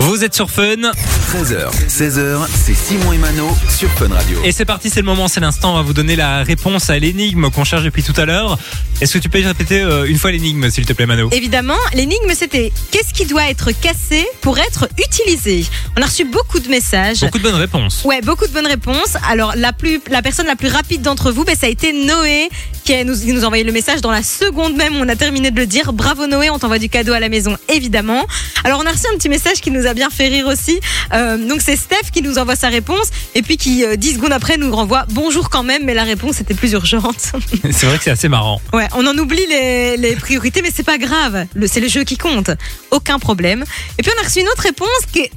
Vous 0.00 0.22
êtes 0.24 0.34
sur 0.34 0.50
Fun. 0.50 0.92
13h, 1.34 1.68
16h, 1.88 2.46
c'est 2.54 2.74
Simon 2.74 3.12
et 3.12 3.18
Mano 3.18 3.50
sur 3.68 3.90
Fun 3.90 4.06
Radio. 4.08 4.38
Et 4.44 4.52
c'est 4.52 4.64
parti, 4.64 4.88
c'est 4.88 5.00
le 5.00 5.06
moment, 5.06 5.26
c'est 5.26 5.40
l'instant. 5.40 5.72
On 5.72 5.76
va 5.78 5.82
vous 5.82 5.92
donner 5.92 6.14
la 6.14 6.44
réponse 6.44 6.90
à 6.90 6.98
l'énigme 7.00 7.50
qu'on 7.50 7.64
cherche 7.64 7.82
depuis 7.82 8.04
tout 8.04 8.12
à 8.16 8.24
l'heure. 8.24 8.56
Est-ce 9.00 9.14
que 9.14 9.18
tu 9.18 9.28
peux 9.28 9.44
répéter 9.44 9.80
euh, 9.80 10.04
une 10.04 10.16
fois 10.16 10.30
l'énigme, 10.30 10.70
s'il 10.70 10.86
te 10.86 10.92
plaît, 10.92 11.06
Mano? 11.06 11.30
Évidemment, 11.32 11.76
l'énigme 11.92 12.30
c'était 12.34 12.72
qu'est-ce 12.92 13.12
qui 13.12 13.26
doit 13.26 13.50
être 13.50 13.72
cassé 13.72 14.24
pour 14.42 14.60
être 14.60 14.88
utilisé? 14.96 15.66
On 15.98 16.02
a 16.02 16.06
reçu 16.06 16.24
beaucoup 16.24 16.60
de 16.60 16.68
messages. 16.68 17.22
Beaucoup 17.22 17.38
de 17.38 17.42
bonnes 17.42 17.54
réponses. 17.56 18.04
Ouais, 18.04 18.20
beaucoup 18.20 18.46
de 18.46 18.52
bonnes 18.52 18.68
réponses. 18.68 19.16
Alors, 19.28 19.54
la, 19.56 19.72
plus, 19.72 20.00
la 20.12 20.22
personne 20.22 20.46
la 20.46 20.54
plus 20.54 20.68
rapide 20.68 21.02
d'entre 21.02 21.32
vous, 21.32 21.44
ben, 21.44 21.56
ça 21.56 21.66
a 21.66 21.68
été 21.68 21.92
Noé 21.92 22.48
qui 22.84 22.92
a 22.94 23.02
nous, 23.04 23.18
qui 23.18 23.32
nous 23.32 23.42
a 23.42 23.46
envoyé 23.46 23.64
le 23.64 23.72
message 23.72 24.00
dans 24.02 24.10
la 24.10 24.22
seconde 24.22 24.76
même 24.76 24.96
où 24.96 25.00
on 25.00 25.08
a 25.08 25.16
terminé 25.16 25.50
de 25.50 25.56
le 25.58 25.66
dire. 25.66 25.92
Bravo 25.92 26.26
Noé, 26.26 26.50
on 26.50 26.58
t'envoie 26.58 26.78
du 26.78 26.88
cadeau 26.88 27.12
à 27.14 27.20
la 27.20 27.28
maison, 27.28 27.56
évidemment. 27.68 28.26
Alors, 28.62 28.80
on 28.82 28.86
a 28.86 28.90
reçu 28.92 29.04
un 29.12 29.16
petit 29.16 29.28
message 29.28 29.60
qui 29.60 29.70
nous 29.70 29.86
a 29.86 29.94
bien 29.94 30.10
fait 30.10 30.28
rire 30.28 30.46
aussi. 30.46 30.78
Euh, 31.12 31.38
donc, 31.38 31.60
c'est 31.62 31.76
Steph 31.76 32.10
qui 32.12 32.20
nous 32.22 32.36
envoie 32.38 32.56
sa 32.56 32.68
réponse 32.68 33.08
et 33.34 33.42
puis 33.42 33.56
qui, 33.56 33.84
euh, 33.84 33.96
10 33.96 34.14
secondes 34.14 34.32
après, 34.32 34.58
nous 34.58 34.74
renvoie 34.74 35.06
bonjour 35.10 35.48
quand 35.50 35.62
même, 35.62 35.84
mais 35.84 35.94
la 35.94 36.04
réponse 36.04 36.40
était 36.40 36.54
plus 36.54 36.72
urgente. 36.72 37.32
C'est 37.72 37.86
vrai 37.86 37.96
que 37.98 38.04
c'est 38.04 38.10
assez 38.10 38.28
marrant. 38.28 38.60
Ouais, 38.72 38.86
on 38.94 39.06
en 39.06 39.16
oublie 39.16 39.46
les, 39.48 39.96
les 39.96 40.14
priorités, 40.16 40.60
mais 40.62 40.70
c'est 40.74 40.82
pas 40.82 40.98
grave. 40.98 41.46
Le- 41.54 41.66
C'est 41.66 41.80
le 41.80 41.88
jeu 41.88 42.04
qui 42.04 42.16
compte. 42.18 42.50
Aucun 42.90 43.18
problème. 43.18 43.64
Et 43.98 44.02
puis 44.02 44.12
on 44.16 44.20
a 44.22 44.24
reçu 44.26 44.40
une 44.40 44.48
autre 44.48 44.62
réponse 44.62 44.88
qui 45.12 45.20
est- 45.20 45.30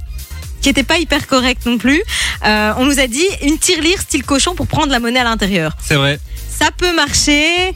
qui 0.62 0.70
était 0.70 0.84
pas 0.84 0.98
hyper 0.98 1.28
correcte 1.28 1.66
non 1.66 1.78
plus. 1.78 2.02
Euh, 2.46 2.74
on 2.78 2.86
nous 2.86 3.00
a 3.00 3.08
dit 3.08 3.26
une 3.44 3.58
tirelire 3.58 4.02
style 4.02 4.24
cochon 4.24 4.54
pour 4.56 4.68
prendre 4.68 4.92
la 4.92 5.00
monnaie 5.00 5.20
à 5.20 5.24
l'intérieur. 5.24 5.72
C'est 5.82 5.96
vrai. 5.96 6.20
Ça 6.60 6.70
peut 6.76 6.96
marcher. 6.96 7.74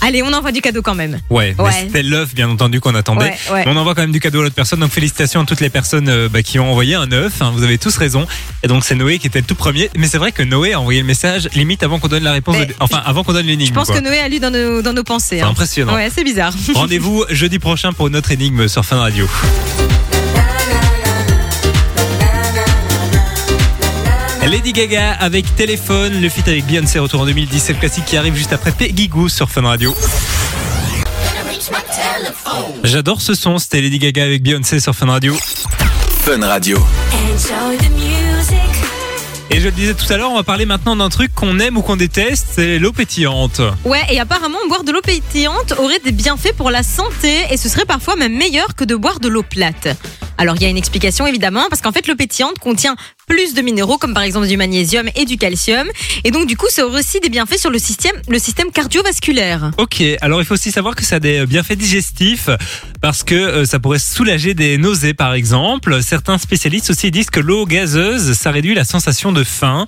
Allez, 0.00 0.22
on 0.22 0.32
envoie 0.32 0.52
du 0.52 0.60
cadeau 0.60 0.80
quand 0.80 0.94
même. 0.94 1.18
Ouais, 1.28 1.56
Ouais. 1.58 1.72
c'était 1.80 2.04
l'œuf, 2.04 2.32
bien 2.32 2.48
entendu, 2.48 2.78
qu'on 2.80 2.94
attendait. 2.94 3.24
Ouais, 3.24 3.38
ouais. 3.52 3.62
Mais 3.66 3.72
on 3.72 3.76
envoie 3.76 3.96
quand 3.96 4.02
même 4.02 4.12
du 4.12 4.20
cadeau 4.20 4.38
à 4.38 4.42
l'autre 4.44 4.54
personne. 4.54 4.78
Donc 4.78 4.92
félicitations 4.92 5.40
à 5.40 5.44
toutes 5.44 5.58
les 5.60 5.70
personnes 5.70 6.08
euh, 6.08 6.28
bah, 6.28 6.42
qui 6.44 6.60
ont 6.60 6.70
envoyé 6.70 6.94
un 6.94 7.10
œuf. 7.10 7.42
hein. 7.42 7.50
vous 7.52 7.64
avez 7.64 7.78
tous 7.78 7.96
raison. 7.96 8.24
Et 8.62 8.68
donc 8.68 8.84
c'est 8.84 8.94
Noé 8.94 9.18
qui 9.18 9.26
était 9.26 9.40
le 9.40 9.44
tout 9.44 9.56
premier. 9.56 9.90
Mais 9.96 10.06
c'est 10.06 10.18
vrai 10.18 10.30
que 10.30 10.44
Noé 10.44 10.72
a 10.74 10.80
envoyé 10.80 11.00
le 11.00 11.06
message 11.06 11.48
limite 11.54 11.82
avant 11.82 11.98
qu'on 11.98 12.06
donne 12.06 12.22
la 12.22 12.32
réponse. 12.32 12.56
De- 12.58 12.66
Enfin, 12.78 13.02
avant 13.04 13.24
qu'on 13.24 13.32
donne 13.32 13.46
l'énigme. 13.46 13.70
Je 13.70 13.74
pense 13.74 13.88
quoi. 13.88 13.96
que 13.98 14.04
Noé 14.04 14.18
a 14.20 14.28
lu 14.28 14.38
dans 14.38 14.52
nos, 14.52 14.82
dans 14.82 14.92
nos 14.92 15.02
pensées. 15.02 15.38
C'est 15.38 15.40
hein. 15.42 15.48
impressionnant. 15.48 15.94
Ouais, 15.96 16.10
c'est 16.14 16.22
bizarre. 16.24 16.52
Rendez-vous 16.74 17.24
jeudi 17.30 17.58
prochain 17.58 17.92
pour 17.92 18.06
une 18.06 18.14
autre 18.14 18.30
énigme 18.30 18.68
sur 18.68 18.84
Fun 18.84 18.98
Radio. 19.00 19.28
Lady 24.48 24.72
Gaga 24.72 25.12
avec 25.12 25.54
Téléphone, 25.56 26.22
le 26.22 26.28
feat 26.30 26.48
avec 26.48 26.64
Beyoncé 26.64 26.98
retour 26.98 27.20
en 27.20 27.26
2010, 27.26 27.60
c'est 27.60 27.72
le 27.74 27.78
classique 27.78 28.06
qui 28.06 28.16
arrive 28.16 28.34
juste 28.34 28.54
après 28.54 28.72
Peggy 28.72 29.08
Goo 29.08 29.28
sur 29.28 29.50
Fun 29.50 29.60
Radio. 29.60 29.94
J'adore 32.82 33.20
ce 33.20 33.34
son, 33.34 33.58
c'était 33.58 33.82
Lady 33.82 33.98
Gaga 33.98 34.24
avec 34.24 34.42
Beyoncé 34.42 34.80
sur 34.80 34.94
Fun 34.94 35.06
Radio. 35.06 35.36
Fun 36.22 36.40
Radio. 36.40 36.78
Et 39.50 39.60
je 39.60 39.66
le 39.66 39.70
disais 39.70 39.92
tout 39.92 40.10
à 40.10 40.16
l'heure, 40.16 40.30
on 40.30 40.36
va 40.36 40.44
parler 40.44 40.64
maintenant 40.64 40.96
d'un 40.96 41.10
truc 41.10 41.34
qu'on 41.34 41.58
aime 41.58 41.76
ou 41.76 41.82
qu'on 41.82 41.96
déteste, 41.96 42.46
c'est 42.52 42.78
l'eau 42.78 42.92
pétillante. 42.92 43.60
Ouais, 43.84 44.02
et 44.10 44.18
apparemment, 44.18 44.58
boire 44.68 44.84
de 44.84 44.92
l'eau 44.92 45.02
pétillante 45.02 45.74
aurait 45.78 46.00
des 46.00 46.12
bienfaits 46.12 46.54
pour 46.56 46.70
la 46.70 46.82
santé 46.82 47.44
et 47.50 47.58
ce 47.58 47.68
serait 47.68 47.84
parfois 47.84 48.16
même 48.16 48.34
meilleur 48.34 48.74
que 48.74 48.84
de 48.84 48.96
boire 48.96 49.20
de 49.20 49.28
l'eau 49.28 49.42
plate. 49.42 49.88
Alors, 50.38 50.54
il 50.56 50.62
y 50.62 50.66
a 50.66 50.68
une 50.68 50.76
explication 50.76 51.26
évidemment, 51.26 51.66
parce 51.68 51.82
qu'en 51.82 51.92
fait, 51.92 52.06
l'eau 52.06 52.14
pétillante 52.14 52.58
contient 52.60 52.96
plus 53.26 53.54
de 53.54 53.60
minéraux, 53.60 53.98
comme 53.98 54.14
par 54.14 54.22
exemple 54.22 54.46
du 54.46 54.56
magnésium 54.56 55.08
et 55.16 55.24
du 55.24 55.36
calcium. 55.36 55.88
Et 56.24 56.30
donc, 56.30 56.46
du 56.46 56.56
coup, 56.56 56.66
ça 56.70 56.86
aurait 56.86 57.00
aussi 57.00 57.20
des 57.20 57.28
bienfaits 57.28 57.58
sur 57.58 57.70
le 57.70 57.78
système, 57.78 58.14
le 58.28 58.38
système 58.38 58.70
cardiovasculaire. 58.70 59.72
Ok, 59.78 60.02
alors 60.20 60.40
il 60.40 60.46
faut 60.46 60.54
aussi 60.54 60.70
savoir 60.70 60.94
que 60.94 61.04
ça 61.04 61.16
a 61.16 61.20
des 61.20 61.44
bienfaits 61.44 61.76
digestifs 61.76 62.48
parce 63.00 63.24
que 63.24 63.34
euh, 63.34 63.64
ça 63.64 63.80
pourrait 63.80 63.98
soulager 63.98 64.54
des 64.54 64.78
nausées 64.78 65.12
par 65.12 65.34
exemple. 65.34 66.02
Certains 66.02 66.38
spécialistes 66.38 66.90
aussi 66.90 67.10
disent 67.10 67.30
que 67.30 67.40
l'eau 67.40 67.66
gazeuse, 67.66 68.32
ça 68.32 68.50
réduit 68.50 68.74
la 68.74 68.84
sensation 68.84 69.32
de 69.32 69.42
faim. 69.44 69.86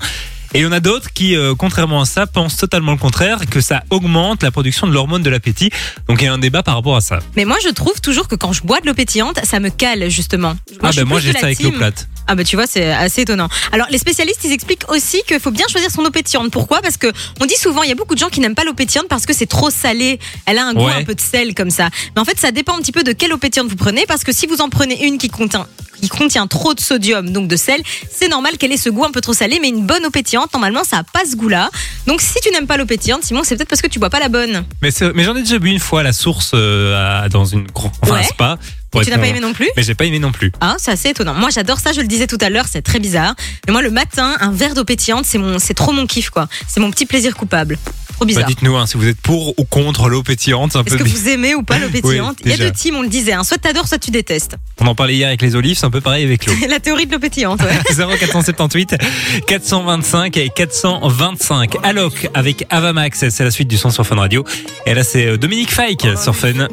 Et 0.52 0.58
il 0.58 0.62
y 0.62 0.66
en 0.66 0.72
a 0.72 0.80
d'autres 0.80 1.12
qui, 1.12 1.36
euh, 1.36 1.54
contrairement 1.54 2.00
à 2.00 2.04
ça, 2.04 2.26
pensent 2.26 2.56
totalement 2.56 2.90
le 2.90 2.98
contraire, 2.98 3.38
que 3.48 3.60
ça 3.60 3.84
augmente 3.90 4.42
la 4.42 4.50
production 4.50 4.88
de 4.88 4.92
l'hormone 4.92 5.22
de 5.22 5.30
l'appétit. 5.30 5.70
Donc 6.08 6.20
il 6.22 6.24
y 6.24 6.28
a 6.28 6.32
un 6.32 6.38
débat 6.38 6.64
par 6.64 6.74
rapport 6.74 6.96
à 6.96 7.00
ça. 7.00 7.20
Mais 7.36 7.44
moi, 7.44 7.56
je 7.62 7.68
trouve 7.68 8.00
toujours 8.00 8.26
que 8.26 8.34
quand 8.34 8.52
je 8.52 8.62
bois 8.62 8.80
de 8.80 8.86
l'eau 8.86 8.94
pétillante, 8.94 9.38
ça 9.44 9.60
me 9.60 9.68
cale 9.68 10.08
justement. 10.10 10.54
ah 10.82 10.90
ben 10.96 11.04
moi 11.04 11.20
j'ai 11.20 11.32
ça 11.32 11.46
avec 11.46 11.60
l'eau 11.62 11.70
plate. 11.70 12.08
Ah 12.26 12.34
bah 12.34 12.42
tu 12.42 12.56
vois, 12.56 12.66
c'est 12.66 12.90
assez 12.90 13.22
étonnant. 13.22 13.48
Alors 13.70 13.86
les 13.90 13.98
spécialistes, 13.98 14.40
ils 14.44 14.52
expliquent 14.52 14.90
aussi 14.90 15.22
qu'il 15.26 15.38
faut 15.38 15.52
bien 15.52 15.66
choisir 15.68 15.88
son 15.90 16.02
eau 16.04 16.10
pétillante. 16.10 16.50
Pourquoi? 16.50 16.82
Parce 16.82 16.96
que 16.96 17.12
on 17.40 17.46
dit 17.46 17.56
souvent, 17.56 17.82
il 17.84 17.88
y 17.88 17.92
a 17.92 17.96
beaucoup 17.96 18.14
de 18.14 18.20
gens 18.20 18.28
qui 18.28 18.40
n'aiment 18.40 18.54
pas 18.56 18.64
l'eau 18.64 18.74
pétillante 18.74 19.06
parce 19.08 19.26
que 19.26 19.32
c'est 19.32 19.46
trop 19.46 19.70
salé. 19.70 20.18
Elle 20.46 20.58
a 20.58 20.66
un 20.66 20.74
goût 20.74 20.80
Ouais. 20.86 20.94
un 20.94 21.04
peu 21.04 21.14
de 21.14 21.20
sel 21.20 21.54
comme 21.54 21.70
ça. 21.70 21.90
Mais 22.16 22.20
en 22.20 22.24
fait, 22.24 22.38
ça 22.38 22.50
dépend 22.50 22.74
un 22.76 22.80
petit 22.80 22.92
peu 22.92 23.04
de 23.04 23.12
quelle 23.12 23.32
eau 23.32 23.38
pétillante 23.38 23.68
vous 23.68 23.76
prenez 23.76 24.04
parce 24.06 24.24
que 24.24 24.32
si 24.32 24.46
vous 24.48 24.60
en 24.60 24.68
prenez 24.68 25.06
une 25.06 25.16
qui 25.18 25.28
contient 25.28 25.66
qui 26.00 26.08
contient 26.08 26.46
trop 26.46 26.74
de 26.74 26.80
sodium, 26.80 27.30
donc 27.30 27.48
de 27.48 27.56
sel, 27.56 27.80
c'est 28.10 28.28
normal 28.28 28.56
qu'elle 28.58 28.72
ait 28.72 28.76
ce 28.76 28.88
goût 28.90 29.04
un 29.04 29.10
peu 29.10 29.20
trop 29.20 29.32
salé, 29.34 29.58
mais 29.60 29.68
une 29.68 29.84
bonne 29.86 30.04
eau 30.06 30.10
pétillante, 30.10 30.52
normalement, 30.52 30.84
ça 30.84 30.98
a 30.98 31.02
pas 31.04 31.24
ce 31.30 31.36
goût-là. 31.36 31.70
Donc 32.06 32.20
si 32.20 32.34
tu 32.42 32.50
n'aimes 32.50 32.66
pas 32.66 32.76
l'eau 32.76 32.86
pétillante, 32.86 33.22
Simon, 33.24 33.42
c'est 33.44 33.56
peut-être 33.56 33.68
parce 33.68 33.82
que 33.82 33.88
tu 33.88 33.98
bois 33.98 34.10
pas 34.10 34.20
la 34.20 34.28
bonne. 34.28 34.64
Mais, 34.82 34.90
j'en 35.24 35.36
ai 35.36 35.42
déjà 35.42 35.58
bu 35.58 35.70
une 35.70 35.78
fois 35.80 36.00
à 36.00 36.02
la 36.02 36.12
source 36.12 36.52
euh, 36.54 37.24
à- 37.24 37.28
dans 37.28 37.44
une 37.44 37.66
grande 37.66 37.92
enfin, 38.02 38.14
Ouais. 38.14 38.20
un 38.20 38.24
spa. 38.24 38.58
Et 38.96 39.04
tu 39.04 39.10
n'as 39.10 39.18
pas 39.18 39.28
aimé 39.28 39.38
non 39.38 39.52
plus 39.52 39.68
Mais 39.76 39.84
j'ai 39.84 39.94
pas 39.94 40.04
aimé 40.04 40.18
non 40.18 40.32
plus. 40.32 40.50
Ah, 40.60 40.74
c'est 40.78 40.90
assez 40.90 41.10
étonnant. 41.10 41.32
Moi, 41.34 41.50
j'adore 41.50 41.78
ça. 41.78 41.92
Je 41.92 42.00
le 42.00 42.08
disais 42.08 42.26
tout 42.26 42.38
à 42.40 42.50
l'heure, 42.50 42.64
c'est 42.68 42.82
très 42.82 42.98
bizarre. 42.98 43.36
Mais 43.68 43.72
moi, 43.72 43.82
le 43.82 43.90
matin, 43.92 44.34
un 44.40 44.50
verre 44.50 44.74
d'eau 44.74 44.84
pétillante, 44.84 45.24
c'est 45.24 45.38
mon, 45.38 45.60
c'est 45.60 45.74
trop 45.74 45.92
mon 45.92 46.08
kiff, 46.08 46.30
quoi. 46.30 46.48
C'est 46.66 46.80
mon 46.80 46.90
petit 46.90 47.06
plaisir 47.06 47.36
coupable. 47.36 47.78
Trop 48.26 48.34
Bah. 48.34 48.42
Dites-nous 48.46 48.76
hein, 48.76 48.86
si 48.86 48.96
vous 48.98 49.08
êtes 49.08 49.20
pour 49.20 49.58
ou 49.58 49.64
contre 49.64 50.08
l'eau 50.08 50.22
pétillante. 50.22 50.76
Est-ce 50.76 50.96
que 50.96 51.02
vous 51.02 51.28
aimez 51.28 51.54
ou 51.54 51.62
pas 51.62 51.78
l'eau 51.78 51.88
pétillante? 51.92 52.36
Il 52.44 52.50
y 52.50 52.54
a 52.54 52.56
deux 52.58 52.70
teams, 52.70 52.94
on 52.96 53.02
le 53.02 53.08
disait. 53.08 53.32
hein. 53.32 53.44
Soit 53.44 53.58
t'adores, 53.58 53.88
soit 53.88 53.98
tu 53.98 54.10
détestes. 54.10 54.56
On 54.80 54.86
en 54.86 54.94
parlait 54.94 55.14
hier 55.14 55.28
avec 55.28 55.40
les 55.42 55.54
olives, 55.56 55.78
c'est 55.78 55.86
un 55.86 55.90
peu 55.90 56.00
pareil 56.02 56.24
avec 56.24 56.44
l'eau. 56.46 56.52
La 56.68 56.80
théorie 56.80 57.06
de 57.06 57.12
l'eau 57.12 57.18
pétillante, 57.18 57.60
ouais. 57.62 57.94
0478 58.18 58.96
425 59.46 60.36
et 60.36 60.50
425. 60.50 61.76
Alok 61.82 62.28
avec 62.34 62.66
Avamax, 62.70 63.28
c'est 63.30 63.44
la 63.44 63.50
suite 63.50 63.68
du 63.68 63.78
son 63.78 63.90
sur 63.90 64.06
Fun 64.06 64.16
Radio. 64.16 64.44
Et 64.86 64.94
là 64.94 65.02
c'est 65.02 65.26
euh, 65.26 65.36
Dominique 65.38 65.72
Fike 65.72 66.06
sur 66.22 66.36
Fun. 66.36 66.68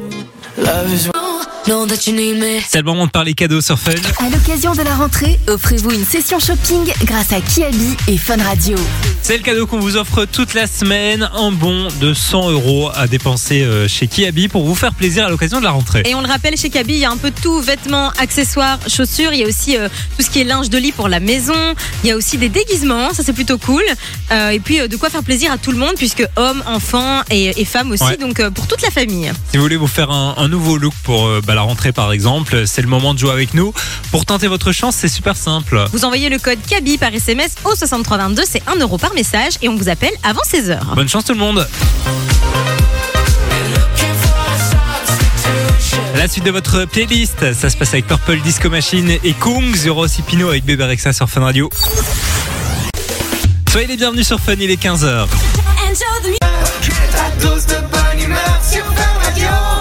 C'est 2.66 2.78
le 2.78 2.84
moment 2.84 3.04
de 3.04 3.10
parler 3.10 3.34
cadeaux 3.34 3.60
sur 3.60 3.78
Fun. 3.78 3.92
À 4.24 4.30
l'occasion 4.30 4.72
de 4.72 4.80
la 4.80 4.94
rentrée, 4.94 5.38
offrez-vous 5.48 5.90
une 5.90 6.04
session 6.06 6.38
shopping 6.38 6.90
grâce 7.04 7.30
à 7.34 7.42
Kiabi 7.42 7.94
et 8.06 8.16
Fun 8.16 8.42
Radio. 8.42 8.78
C'est 9.20 9.36
le 9.36 9.42
cadeau 9.42 9.66
qu'on 9.66 9.78
vous 9.78 9.96
offre 9.98 10.24
toute 10.24 10.54
la 10.54 10.66
semaine, 10.66 11.28
un 11.34 11.52
bon 11.52 11.88
de 12.00 12.14
100 12.14 12.52
euros 12.52 12.90
à 12.94 13.06
dépenser 13.06 13.60
euh, 13.64 13.86
chez 13.86 14.06
Kiabi 14.06 14.48
pour 14.48 14.64
vous 14.64 14.74
faire 14.74 14.94
plaisir 14.94 15.26
à 15.26 15.28
l'occasion 15.28 15.58
de 15.58 15.64
la 15.64 15.70
rentrée. 15.72 16.04
Et 16.06 16.14
on 16.14 16.22
le 16.22 16.26
rappelle, 16.26 16.56
chez 16.56 16.70
Kaby, 16.70 16.94
il 16.94 17.00
y 17.00 17.04
a 17.04 17.10
un 17.10 17.18
peu 17.18 17.30
de 17.30 17.38
tout 17.38 17.60
vêtements, 17.60 18.08
accessoires, 18.18 18.78
chaussures. 18.88 19.34
Il 19.34 19.40
y 19.40 19.44
a 19.44 19.46
aussi 19.46 19.76
euh, 19.76 19.90
tout 20.16 20.24
ce 20.24 20.30
qui 20.30 20.40
est 20.40 20.44
linge 20.44 20.70
de 20.70 20.78
lit 20.78 20.92
pour 20.92 21.08
la 21.08 21.20
maison. 21.20 21.74
Il 22.02 22.08
y 22.08 22.12
a 22.12 22.16
aussi 22.16 22.38
des 22.38 22.48
déguisements, 22.48 23.12
ça 23.12 23.22
c'est 23.22 23.34
plutôt 23.34 23.58
cool. 23.58 23.84
Euh, 24.32 24.48
et 24.50 24.60
puis 24.60 24.80
euh, 24.80 24.88
de 24.88 24.96
quoi 24.96 25.10
faire 25.10 25.22
plaisir 25.22 25.52
à 25.52 25.58
tout 25.58 25.72
le 25.72 25.78
monde, 25.78 25.96
puisque 25.96 26.26
hommes, 26.36 26.62
enfants 26.66 27.20
et, 27.30 27.60
et 27.60 27.64
femmes 27.66 27.90
aussi. 27.92 28.04
Ouais. 28.04 28.16
Donc 28.16 28.40
euh, 28.40 28.50
pour 28.50 28.66
toute 28.66 28.80
la 28.80 28.90
famille. 28.90 29.30
Si 29.50 29.58
vous 29.58 29.62
voulez 29.62 29.76
vous 29.76 29.86
faire 29.86 30.10
un, 30.10 30.34
un 30.38 30.48
nouveau 30.48 30.78
look 30.78 30.94
pour 31.02 31.26
euh, 31.26 31.42
bah, 31.46 31.56
la 31.58 31.62
rentrée 31.62 31.90
par 31.90 32.12
exemple, 32.12 32.68
c'est 32.68 32.82
le 32.82 32.86
moment 32.86 33.14
de 33.14 33.18
jouer 33.18 33.32
avec 33.32 33.52
nous. 33.52 33.72
Pour 34.12 34.24
tenter 34.24 34.46
votre 34.46 34.70
chance, 34.70 34.94
c'est 34.94 35.08
super 35.08 35.36
simple. 35.36 35.86
Vous 35.92 36.04
envoyez 36.04 36.28
le 36.28 36.38
code 36.38 36.60
KABI 36.64 36.98
par 36.98 37.12
SMS 37.12 37.56
au 37.64 37.74
6322, 37.74 38.44
c'est 38.48 38.62
1 38.68 38.76
euro 38.76 38.96
par 38.96 39.12
message 39.12 39.54
et 39.60 39.68
on 39.68 39.74
vous 39.74 39.88
appelle 39.88 40.12
avant 40.22 40.42
16h. 40.42 40.94
Bonne 40.94 41.08
chance 41.08 41.24
tout 41.24 41.32
le 41.32 41.40
monde. 41.40 41.66
La 46.14 46.28
suite 46.28 46.44
de 46.44 46.52
votre 46.52 46.84
playlist, 46.84 47.52
ça 47.54 47.70
se 47.70 47.76
passe 47.76 47.88
avec 47.88 48.06
Purple 48.06 48.38
Disco 48.40 48.70
Machine 48.70 49.10
et 49.24 49.32
Kung, 49.32 49.74
Zero 49.74 50.04
aussi 50.04 50.22
Pino 50.22 50.50
avec 50.50 50.64
Bébé 50.64 50.84
Rexa 50.84 51.12
sur 51.12 51.28
Fun 51.28 51.40
Radio. 51.40 51.68
Soyez 53.68 53.88
les 53.88 53.96
bienvenus 53.96 54.28
sur 54.28 54.38
Fun, 54.38 54.54
il 54.60 54.70
est 54.70 54.80
15h. 54.80 55.26
Ta 57.10 57.30
dose 57.44 57.66
de 57.66 57.74
bonne 57.74 58.24
humeur 58.24 58.60
sur 58.62 58.84
Fun 58.84 59.18
Radio. 59.24 59.77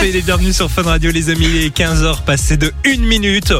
Soyez 0.00 0.12
les 0.14 0.22
bienvenus 0.22 0.56
sur 0.56 0.70
Fun 0.70 0.84
Radio 0.84 1.10
les 1.10 1.28
amis, 1.28 1.44
il 1.44 1.56
est 1.62 1.76
15h 1.76 2.24
passé 2.24 2.56
de 2.56 2.72
1 2.86 3.00
minute. 3.06 3.52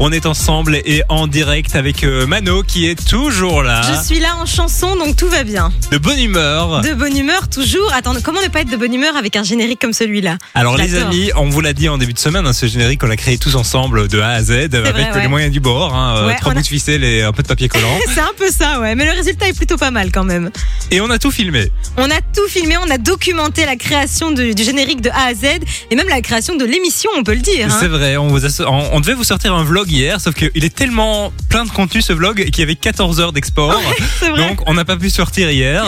On 0.00 0.10
est 0.10 0.26
ensemble 0.26 0.74
et 0.84 1.02
en 1.08 1.28
direct 1.28 1.76
avec 1.76 2.02
euh, 2.02 2.26
Mano 2.26 2.64
qui 2.64 2.86
est 2.88 3.02
toujours 3.08 3.62
là, 3.62 3.80
Je 3.82 4.04
suis 4.06 4.18
là 4.20 4.36
en 4.36 4.44
chanson, 4.44 4.96
donc 4.96 5.14
tout 5.16 5.28
va 5.28 5.44
bien. 5.44 5.72
de 5.92 5.98
bonne 5.98 6.18
humeur. 6.18 6.80
De 6.80 6.94
bonne 6.94 7.16
humeur 7.16 7.48
toujours. 7.48 7.92
Attends, 7.94 8.12
comment 8.22 8.42
ne 8.42 8.48
pas 8.48 8.62
être 8.62 8.70
de 8.70 8.76
bonne 8.76 8.92
humeur 8.92 9.16
avec 9.16 9.36
un 9.36 9.44
générique 9.44 9.80
comme 9.80 9.92
celui-là? 9.92 10.36
Alors 10.54 10.76
les 10.76 10.96
amis, 10.96 11.30
on 11.36 11.48
vous 11.48 11.60
l'a 11.60 11.72
dit 11.72 11.88
en 11.88 11.96
début 11.96 12.12
de 12.12 12.18
semaine, 12.18 12.44
hein, 12.44 12.52
ce 12.52 12.66
générique 12.66 13.02
on 13.04 13.06
l'a 13.06 13.16
créé 13.16 13.38
tous 13.38 13.54
ensemble 13.54 14.08
de 14.08 14.20
A 14.20 14.30
à 14.30 14.42
Z 14.42 14.50
avec 14.50 14.72
vrai, 14.72 15.22
les 15.22 15.28
moyens 15.28 15.52
du 15.52 15.60
bord, 15.60 15.94
hein, 15.94 16.16
euh, 16.18 16.26
Ouais, 16.26 16.36
trois 16.40 16.52
bouts 16.52 16.58
a- 16.58 16.62
de 16.62 16.66
ficelle 16.66 17.04
et 17.04 17.22
un 17.22 17.32
peu 17.32 17.42
de 17.44 17.48
papier 17.48 17.68
collant. 17.68 17.96
C'est 18.12 18.20
un 18.20 18.32
peu 18.36 18.50
ça, 18.50 18.80
ouais. 18.80 18.96
Mais 18.96 19.04
le 19.04 19.12
résultat 19.12 19.46
est 19.48 19.56
plutôt 19.56 19.76
pas 19.76 19.92
mal 19.92 20.10
quand 20.10 20.24
même. 20.24 20.50
et 20.90 21.00
on 21.00 21.08
a 21.10 21.18
tout 21.20 21.30
filmé. 21.30 21.70
On 21.96 22.10
a 22.10 22.20
tout 22.34 22.48
filmé, 22.48 22.76
on 22.84 22.90
a 22.90 22.98
documenté 22.98 23.64
la 23.64 23.76
création 23.76 24.32
du, 24.32 24.54
du 24.56 24.64
générique 24.64 25.00
de 25.02 25.10
A 25.10 25.26
à 25.28 25.34
Z 25.34 25.44
et 25.90 25.94
même 25.94 26.08
la 26.08 26.20
création 26.20 26.56
de 26.56 26.64
l'émission, 26.64 27.10
on 27.16 27.22
peut 27.22 27.34
le 27.34 27.40
dire. 27.40 27.68
hein. 27.70 27.76
C'est 27.80 27.88
vrai, 27.88 28.16
on, 28.16 28.26
vous 28.28 28.44
a- 28.44 28.68
on, 28.68 28.88
on 28.96 29.00
devait 29.00 29.14
vous 29.14 29.24
sortir 29.24 29.54
un 29.54 29.62
vlog 29.62 29.83
hier, 29.88 30.20
sauf 30.20 30.34
qu'il 30.34 30.64
est 30.64 30.74
tellement 30.74 31.32
plein 31.48 31.64
de 31.64 31.70
contenu 31.70 32.02
ce 32.02 32.12
vlog 32.12 32.44
qu'il 32.44 32.60
y 32.60 32.62
avait 32.62 32.76
14 32.76 33.20
heures 33.20 33.32
d'export. 33.32 33.80
Donc 34.36 34.60
on 34.66 34.74
n'a 34.74 34.84
pas 34.84 34.96
pu 34.96 35.10
sortir 35.10 35.50
hier. 35.50 35.84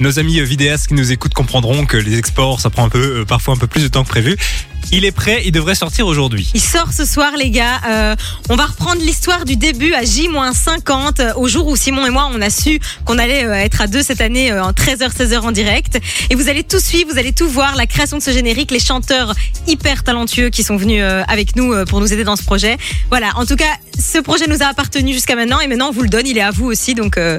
Nos 0.00 0.18
amis 0.18 0.40
vidéastes 0.42 0.88
qui 0.88 0.94
nous 0.94 1.12
écoutent 1.12 1.34
comprendront 1.34 1.86
que 1.86 1.96
les 1.96 2.18
exports 2.18 2.60
ça 2.60 2.70
prend 2.70 2.84
un 2.84 2.88
peu, 2.88 3.20
euh, 3.20 3.24
parfois 3.24 3.54
un 3.54 3.56
peu 3.56 3.66
plus 3.66 3.82
de 3.82 3.88
temps 3.88 4.04
que 4.04 4.08
prévu. 4.08 4.36
Il 4.90 5.04
est 5.04 5.12
prêt, 5.12 5.42
il 5.44 5.52
devrait 5.52 5.74
sortir 5.74 6.06
aujourd'hui. 6.06 6.50
Il 6.54 6.60
sort 6.60 6.92
ce 6.92 7.04
soir, 7.04 7.32
les 7.36 7.50
gars. 7.50 7.80
Euh, 7.86 8.16
on 8.48 8.56
va 8.56 8.66
reprendre 8.66 9.00
l'histoire 9.02 9.44
du 9.44 9.56
début 9.56 9.92
à 9.92 10.02
J-50, 10.02 11.20
euh, 11.20 11.32
au 11.36 11.46
jour 11.46 11.66
où 11.66 11.76
Simon 11.76 12.06
et 12.06 12.10
moi, 12.10 12.30
on 12.32 12.40
a 12.40 12.48
su 12.48 12.80
qu'on 13.04 13.18
allait 13.18 13.44
euh, 13.44 13.52
être 13.52 13.82
à 13.82 13.86
deux 13.86 14.02
cette 14.02 14.20
année 14.22 14.52
en 14.52 14.72
13h, 14.72 15.14
16h 15.14 15.40
en 15.40 15.52
direct. 15.52 16.00
Et 16.30 16.34
vous 16.34 16.48
allez 16.48 16.64
tout 16.64 16.80
suivre, 16.80 17.10
vous 17.12 17.18
allez 17.18 17.32
tout 17.32 17.48
voir, 17.48 17.76
la 17.76 17.86
création 17.86 18.16
de 18.16 18.22
ce 18.22 18.30
générique, 18.30 18.70
les 18.70 18.80
chanteurs 18.80 19.34
hyper 19.66 20.04
talentueux 20.04 20.48
qui 20.48 20.62
sont 20.62 20.76
venus 20.76 21.02
avec 21.28 21.54
nous 21.56 21.74
pour 21.86 22.00
nous 22.00 22.12
aider 22.12 22.24
dans 22.24 22.36
ce 22.36 22.42
projet. 22.42 22.78
Voilà, 23.10 23.32
en 23.36 23.44
tout 23.44 23.56
cas, 23.56 23.76
ce 23.98 24.18
projet 24.18 24.46
nous 24.46 24.62
a 24.62 24.66
appartenu 24.66 25.12
jusqu'à 25.12 25.34
maintenant 25.36 25.60
et 25.60 25.66
maintenant 25.66 25.88
on 25.88 25.92
vous 25.92 26.02
le 26.02 26.08
donne, 26.08 26.26
il 26.26 26.38
est 26.38 26.42
à 26.42 26.50
vous 26.50 26.66
aussi. 26.66 26.94
Donc, 26.94 27.18
euh, 27.18 27.38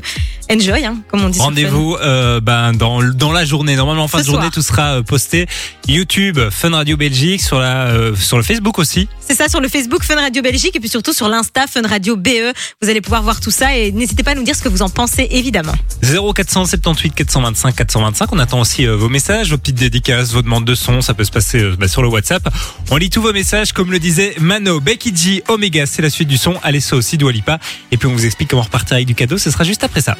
enjoy, 0.51 0.86
hein, 0.86 0.98
comme 1.10 1.24
on 1.24 1.29
dit. 1.29 1.39
Rendez-vous 1.39 1.96
euh, 2.01 2.39
ben, 2.41 2.74
dans, 2.74 3.01
dans 3.01 3.32
la 3.32 3.46
journée. 3.46 3.75
Normalement, 3.75 4.03
en 4.03 4.08
fin 4.08 4.20
Ce 4.20 4.24
de 4.24 4.27
journée, 4.27 4.41
soir. 4.44 4.51
tout 4.53 4.62
sera 4.62 5.01
posté. 5.03 5.48
YouTube, 5.88 6.39
Fun 6.51 6.72
Radio 6.72 6.98
Belgique, 6.98 7.38
sur, 7.39 7.60
la, 7.60 7.88
euh, 7.88 8.15
sur 8.15 8.38
le 8.38 8.43
Facebook 8.43 8.79
aussi. 8.79 9.08
C'est 9.19 9.36
ça 9.36 9.48
sur 9.48 9.62
le 9.62 9.67
Facebook 9.67 10.03
Fun 10.03 10.15
Radio 10.15 10.41
Belgique 10.41 10.75
et 10.75 10.79
puis 10.79 10.89
surtout 10.89 11.13
sur 11.13 11.27
l'Insta 11.29 11.65
Fun 11.67 11.88
Radio 11.88 12.15
BE. 12.15 12.53
Vous 12.81 12.89
allez 12.89 13.01
pouvoir 13.01 13.24
voir 13.24 13.39
tout 13.39 13.51
ça 13.51 13.75
et 13.75 13.91
n'hésitez 13.91 14.24
pas 14.24 14.31
à 14.31 14.36
nous 14.36 14.43
dire 14.43 14.55
ce 14.55 14.62
que 14.62 14.69
vous 14.69 14.81
en 14.81 14.89
pensez 14.89 15.27
évidemment. 15.31 15.74
0478 16.01 17.13
425 17.15 17.75
425. 17.75 18.34
On 18.34 18.39
attend 18.39 18.60
aussi 18.60 18.88
euh, 18.88 18.96
vos 18.96 19.10
messages, 19.10 19.51
vos 19.51 19.58
petites 19.58 19.75
dédicaces, 19.75 20.31
vos 20.34 20.41
demandes 20.41 20.65
de 20.65 20.75
son. 20.75 21.01
Ça 21.01 21.13
peut 21.13 21.24
se 21.24 21.31
passer 21.31 21.60
euh, 21.60 21.75
bah, 21.77 21.88
sur 21.88 22.01
le 22.01 22.08
WhatsApp. 22.08 22.48
On 22.91 22.98
lit 22.98 23.10
tous 23.10 23.22
vos 23.22 23.34
messages, 23.34 23.74
comme 23.74 23.91
le 23.91 24.00
disait 24.00 24.36
Mano, 24.39 24.79
Becky 24.79 25.15
G, 25.15 25.43
Omega. 25.48 25.86
C'est 25.86 26.01
la 26.01 26.10
suite 26.10 26.27
du 26.27 26.38
son. 26.38 26.55
Alesso 26.63 26.96
aussi, 26.96 27.17
Dua 27.17 27.31
Lipa. 27.31 27.60
Et 27.91 27.98
puis 27.98 28.08
on 28.08 28.13
vous 28.13 28.25
explique 28.25 28.50
comment 28.50 28.63
repartir 28.63 28.96
avec 28.96 29.08
du 29.08 29.15
cadeau. 29.15 29.38
Ce 29.38 29.51
sera 29.51 29.63
juste 29.63 29.84
après 29.84 30.01
ça. 30.01 30.15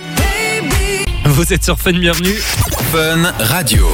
Vous 1.26 1.54
êtes 1.54 1.64
sur 1.64 1.80
Fun, 1.80 1.94
bienvenue. 1.94 2.36
Fun 2.92 3.34
Radio. 3.40 3.88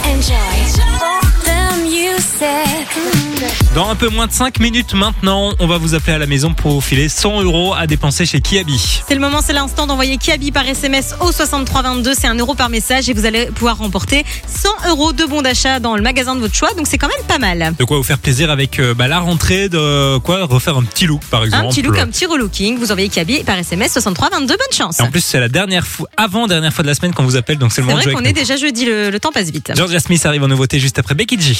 Dans 3.74 3.90
un 3.90 3.96
peu 3.96 4.10
moins 4.10 4.28
de 4.28 4.32
5 4.32 4.60
minutes 4.60 4.94
maintenant, 4.94 5.54
on 5.60 5.68
va 5.68 5.78
vous 5.78 5.96
appeler 5.96 6.14
à 6.14 6.18
la 6.18 6.26
maison 6.28 6.54
pour 6.54 6.72
vous 6.72 6.82
filer 6.82 7.10
100 7.10 7.44
euros 7.44 7.74
à 7.74 7.88
dépenser 7.88 8.26
chez 8.26 8.42
Kiabi. 8.42 9.02
C'est 9.08 9.14
le 9.16 9.20
moment, 9.22 9.42
c'est 9.42 9.54
l'instant 9.54 9.88
d'envoyer 9.88 10.18
Kiabi 10.18 10.52
par 10.52 10.68
SMS 10.68 11.16
au 11.22 11.32
6322. 11.32 12.14
C'est 12.14 12.28
un 12.28 12.36
euro 12.36 12.54
par 12.54 12.70
message 12.70 13.10
et 13.10 13.14
vous 13.14 13.26
allez 13.26 13.48
pouvoir 13.48 13.78
remporter 13.78 14.26
100 14.48 14.90
euros 14.90 15.14
de 15.14 15.26
bons 15.26 15.42
d'achat 15.42 15.80
dans 15.80 15.96
le 15.96 16.02
magasin 16.02 16.36
de 16.36 16.42
votre 16.42 16.56
choix. 16.56 16.74
Donc 16.76 16.88
c'est 16.88 16.98
quand 16.98 17.08
même 17.08 17.26
pas 17.28 17.38
mal. 17.38 17.74
De 17.78 17.84
quoi 17.84 17.98
vous 17.98 18.04
faire 18.04 18.20
plaisir 18.20 18.50
avec 18.50 18.80
euh, 18.80 18.94
bah, 18.94 19.08
la 19.08 19.20
rentrée 19.20 19.70
de 19.70 20.18
quoi 20.20 20.46
refaire 20.46 20.78
un 20.78 20.84
petit 20.84 21.06
look 21.06 21.22
par 21.26 21.44
exemple. 21.44 21.66
Un 21.66 21.70
petit 21.70 21.82
look, 21.82 21.98
un 21.98 22.08
petit 22.08 22.26
relooking. 22.26 22.78
Vous 22.78 22.92
envoyez 22.92 23.10
Kiabi 23.10 23.44
par 23.44 23.58
SMS 23.58 23.92
6322. 23.94 24.48
Bonne 24.48 24.58
chance. 24.78 25.00
Et 25.00 25.04
en 25.04 25.12
plus 25.12 25.22
c'est 25.22 25.40
la 25.40 25.50
dernière 25.50 25.86
fois, 25.88 26.10
avant 26.18 26.48
dernière 26.48 26.74
fois 26.74 26.84
de 26.84 26.90
la 26.90 26.96
semaine 26.96 27.14
qu'on 27.14 27.24
vous 27.24 27.36
appelle, 27.36 27.58
donc 27.58 27.72
c'est 27.72 27.82
le 27.82 27.88
C'est 27.88 27.94
moment 27.94 28.00
de 28.00 28.04
vrai 28.04 28.12
jouer 28.12 28.22
qu'on 28.22 28.30
est 28.30 28.34
déjà 28.34 28.58
jeudi, 28.58 28.86
le, 28.86 29.10
le 29.10 29.20
temps 29.20 29.32
passe 29.32 29.50
vite. 29.50 29.72
Georgia 29.76 30.00
Smith 30.00 30.26
arrive 30.26 30.44
en 30.44 30.48
nouveauté 30.48 30.80
juste 30.80 31.00
après 31.00 31.16
Becky 31.16 31.40
G. 31.40 31.56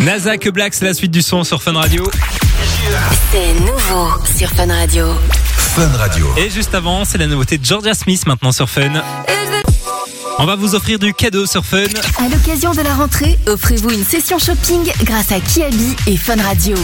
Nazak 0.00 0.48
Black, 0.48 0.74
c'est 0.74 0.84
la 0.84 0.94
suite 0.94 1.10
du 1.10 1.22
son 1.22 1.44
sur 1.44 1.62
Fun 1.62 1.72
Radio. 1.74 2.08
C'est 3.30 3.54
nouveau 3.60 4.08
sur 4.36 4.48
Fun 4.50 4.66
Radio. 4.66 5.06
Fun 5.76 5.90
Radio. 5.96 6.26
Et 6.36 6.48
juste 6.50 6.74
avant, 6.74 7.04
c'est 7.04 7.18
la 7.18 7.26
nouveauté 7.26 7.58
de 7.58 7.64
Georgia 7.64 7.94
Smith 7.94 8.26
maintenant 8.26 8.52
sur 8.52 8.68
Fun. 8.70 9.02
On 10.38 10.46
va 10.46 10.56
vous 10.56 10.74
offrir 10.74 10.98
du 10.98 11.12
cadeau 11.12 11.46
sur 11.46 11.64
Fun. 11.64 11.84
À 12.18 12.28
l'occasion 12.28 12.72
de 12.72 12.80
la 12.80 12.94
rentrée, 12.94 13.38
offrez-vous 13.46 13.90
une 13.90 14.04
session 14.04 14.38
shopping 14.38 14.90
grâce 15.02 15.32
à 15.32 15.40
Kiabi 15.40 15.96
et 16.06 16.16
Fun 16.16 16.40
Radio. 16.40 16.76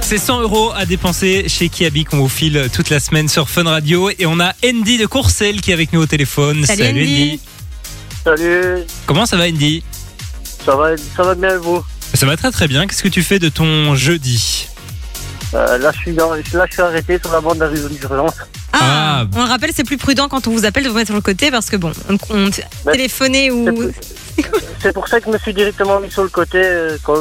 C'est 0.00 0.18
100 0.18 0.40
euros 0.40 0.72
à 0.74 0.86
dépenser 0.86 1.44
chez 1.48 1.68
Kiabi 1.68 2.04
qu'on 2.04 2.18
vous 2.18 2.28
file 2.28 2.68
toute 2.72 2.90
la 2.90 3.00
semaine 3.00 3.28
sur 3.28 3.48
Fun 3.48 3.64
Radio. 3.64 4.10
Et 4.18 4.26
on 4.26 4.40
a 4.40 4.54
Andy 4.64 4.98
de 4.98 5.06
Courcelles 5.06 5.60
qui 5.60 5.70
est 5.70 5.74
avec 5.74 5.92
nous 5.92 6.00
au 6.00 6.06
téléphone. 6.06 6.64
Salut, 6.64 6.84
Andy. 6.88 7.40
Salut, 8.24 8.84
Comment 9.06 9.26
ça 9.26 9.36
va 9.36 9.44
Andy 9.44 9.82
ça 10.64 10.76
va, 10.76 10.90
ça 11.16 11.22
va 11.24 11.34
bien 11.34 11.54
et 11.54 11.58
vous 11.58 11.82
Ça 12.14 12.24
va 12.24 12.36
très 12.36 12.52
très 12.52 12.68
bien. 12.68 12.86
Qu'est-ce 12.86 13.02
que 13.02 13.08
tu 13.08 13.24
fais 13.24 13.40
de 13.40 13.48
ton 13.48 13.96
jeudi 13.96 14.68
Euh, 15.54 15.76
Là, 15.78 15.90
je 15.92 15.98
suis 15.98 16.12
dans, 16.12 16.32
là, 16.34 16.40
je 16.68 16.72
suis 16.72 16.82
arrêté 16.82 17.18
sur 17.20 17.32
la 17.32 17.40
bande 17.40 17.58
d'urgence. 17.58 18.34
Ah, 18.72 18.78
Ah. 18.80 19.24
on 19.34 19.42
le 19.42 19.48
rappelle, 19.48 19.70
c'est 19.74 19.82
plus 19.82 19.96
prudent 19.96 20.28
quand 20.28 20.46
on 20.46 20.52
vous 20.52 20.64
appelle 20.64 20.84
de 20.84 20.88
vous 20.88 20.94
mettre 20.94 21.08
sur 21.08 21.16
le 21.16 21.20
côté 21.20 21.50
parce 21.50 21.68
que 21.68 21.76
bon, 21.76 21.90
on, 22.08 22.16
on 22.30 22.50
téléphoner 22.92 23.50
ou. 23.50 23.90
C'est 24.80 24.92
pour 24.92 25.08
ça 25.08 25.18
que 25.20 25.26
je 25.26 25.32
me 25.32 25.38
suis 25.38 25.52
directement 25.52 25.98
mis 25.98 26.10
sur 26.12 26.22
le 26.22 26.28
côté. 26.28 26.58
euh, 26.62 26.96
Quand, 27.02 27.16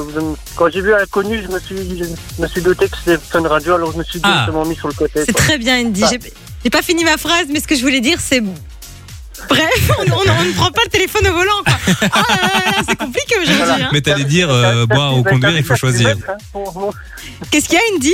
quand 0.56 0.70
j'ai 0.70 0.82
vu 0.82 0.94
Inconnu, 0.94 1.42
je 1.42 1.48
me 1.52 1.60
suis, 1.60 1.98
je 2.38 2.42
me 2.42 2.48
suis 2.48 2.62
douté 2.62 2.88
que 2.90 2.98
c'était 3.04 3.18
Fun 3.32 3.42
Radio, 3.48 3.74
alors 3.74 3.92
je 3.92 3.98
me 3.98 4.04
suis 4.04 4.20
Ah. 4.22 4.28
directement 4.34 4.66
mis 4.66 4.76
sur 4.76 4.88
le 4.88 4.94
côté. 4.94 5.22
C'est 5.26 5.34
très 5.34 5.58
bien, 5.58 5.80
Andy. 5.84 6.04
Ah. 6.06 6.10
J'ai 6.12 6.20
j'ai 6.64 6.70
pas 6.70 6.84
fini 6.84 7.04
ma 7.04 7.18
phrase, 7.18 7.46
mais 7.52 7.60
ce 7.60 7.68
que 7.68 7.76
je 7.76 7.82
voulais 7.82 8.02
dire, 8.02 8.20
c'est. 8.22 8.44
Bref, 9.50 9.92
on, 10.00 10.12
on- 10.12 10.16
on 10.40 10.44
ne 10.46 10.54
prend 10.54 10.72
pas 10.72 10.82
le 10.86 10.90
téléphone 10.90 11.28
au 11.28 11.34
volant, 11.34 11.64
quoi. 11.66 11.76
Ah 12.12 12.22
là 12.30 12.38
là 12.44 12.72
là, 12.72 12.84
c'est 12.88 12.96
compliqué 12.98 13.36
aujourd'hui. 13.42 13.56
Voilà. 13.66 13.86
hein. 13.86 13.90
Mais 13.92 14.02
t'allais 14.02 14.24
dire 14.24 14.50
euh, 14.50 14.86
boire 14.86 15.18
ou 15.18 15.24
conduire, 15.24 15.56
il 15.58 15.64
faut 15.64 15.76
choisir. 15.76 16.16
Qu'est-ce 17.52 17.66
qu'il 17.68 17.76
y 17.76 17.78
a, 17.78 17.96
Andy 17.96 18.14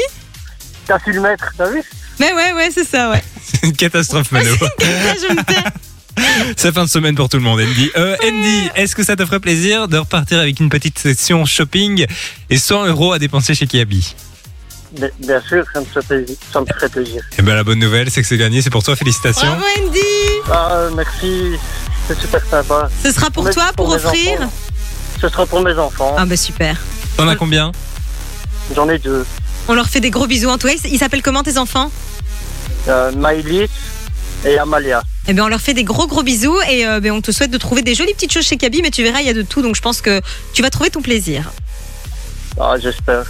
T'as 0.86 1.00
su 1.03 1.12
le 1.12 1.22
mettre, 1.22 1.51
t'as 1.57 1.69
vu? 1.69 1.81
Mais 2.19 2.31
ouais, 2.34 2.53
ouais, 2.53 2.69
c'est 2.74 2.86
ça, 2.86 3.10
ouais. 3.12 3.22
C'est 3.43 3.63
une 3.67 3.74
catastrophe 3.75 4.31
Mano. 4.31 4.50
Là, 4.79 5.13
je 5.22 5.34
me 5.34 5.43
tais. 5.43 5.55
C'est 6.57 6.74
fin 6.74 6.84
de 6.86 6.89
semaine 6.89 7.13
pour 7.15 7.29
tout 7.29 7.38
le 7.38 7.43
monde 7.43 7.60
Andy. 7.60 7.91
Euh, 7.96 8.15
Andy, 8.24 8.69
est-ce 8.75 8.96
que 8.96 9.03
ça 9.03 9.15
te 9.15 9.24
ferait 9.25 9.39
plaisir 9.39 9.88
de 9.88 9.98
repartir 9.98 10.39
avec 10.39 10.60
une 10.60 10.69
petite 10.69 10.98
session 10.98 11.46
shopping 11.46 12.05
et 12.50 12.57
100 12.57 12.88
euros 12.88 13.13
à 13.13 13.19
dépenser 13.19 13.53
chez 13.53 13.67
Kiabi? 13.67 14.15
Bien 14.91 15.41
sûr, 15.48 15.65
ça 15.74 15.79
me, 15.82 15.86
ferait 15.86 16.01
plaisir, 16.06 16.36
ça 16.51 16.62
me 16.62 16.65
ferait 16.65 16.89
plaisir. 16.89 17.22
Eh 17.38 17.41
ben 17.41 17.56
la 17.56 17.63
bonne 17.63 17.79
nouvelle 17.79 18.10
c'est 18.10 18.22
que 18.22 18.27
c'est 18.27 18.38
gagné, 18.38 18.62
c'est 18.62 18.70
pour 18.70 18.84
toi, 18.84 18.96
félicitations. 18.96 19.48
Bravo, 19.48 19.63
Andy. 19.88 20.00
Ah, 20.51 20.88
merci, 20.96 21.53
c'est 22.08 22.20
super 22.20 22.41
sympa. 22.50 22.89
Ce 23.03 23.12
sera 23.12 23.29
pour 23.29 23.44
Mais 23.44 23.51
toi, 23.51 23.72
pour 23.75 23.89
offrir. 23.89 24.41
enfants. 24.41 24.53
Ce 25.22 25.27
sera 25.29 25.46
pour 25.46 25.62
mes 25.62 25.74
enfants. 25.74 26.15
Ah, 26.17 26.25
bah 26.25 26.38
super. 26.38 26.77
T'en 27.17 27.27
as 27.27 27.36
combien 27.36 27.72
J'en 28.75 28.88
ai 28.89 28.98
deux. 29.00 29.25
On 29.67 29.74
leur 29.74 29.88
fait 29.89 30.00
des 30.00 30.12
gros 30.12 30.27
bisous. 30.27 30.50
En 30.50 30.58
tout 30.58 30.67
cas, 30.67 30.74
ils 30.86 30.98
s'appellent 31.00 31.22
comment 31.24 31.44
tes 31.44 31.58
enfants 31.58 31.91
Euh, 32.88 33.12
Maïlis 33.13 33.70
et 34.46 34.58
Amalia. 34.58 35.01
Eh 35.27 35.34
bien, 35.34 35.44
on 35.44 35.48
leur 35.50 35.60
fait 35.60 35.74
des 35.74 35.84
gros 35.84 36.08
gros 36.08 36.24
bisous 36.24 36.58
et 36.70 36.86
euh, 36.86 37.01
ben, 37.01 37.12
on 37.12 37.22
te 37.22 37.32
souhaite 37.32 37.51
de 37.51 37.58
trouver 37.58 37.82
des 37.82 37.96
jolies 37.96 38.13
petites 38.13 38.32
choses 38.32 38.46
chez 38.46 38.56
Kaby, 38.56 38.82
mais 38.82 38.91
tu 38.91 39.03
verras, 39.03 39.20
il 39.20 39.27
y 39.27 39.29
a 39.29 39.34
de 39.34 39.41
tout, 39.41 39.62
donc 39.62 39.75
je 39.75 39.82
pense 39.82 40.00
que 40.00 40.22
tu 40.53 40.62
vas 40.62 40.70
trouver 40.70 40.89
ton 40.89 41.01
plaisir. 41.01 41.51
Ah, 42.60 42.75
j'espère. 42.82 43.25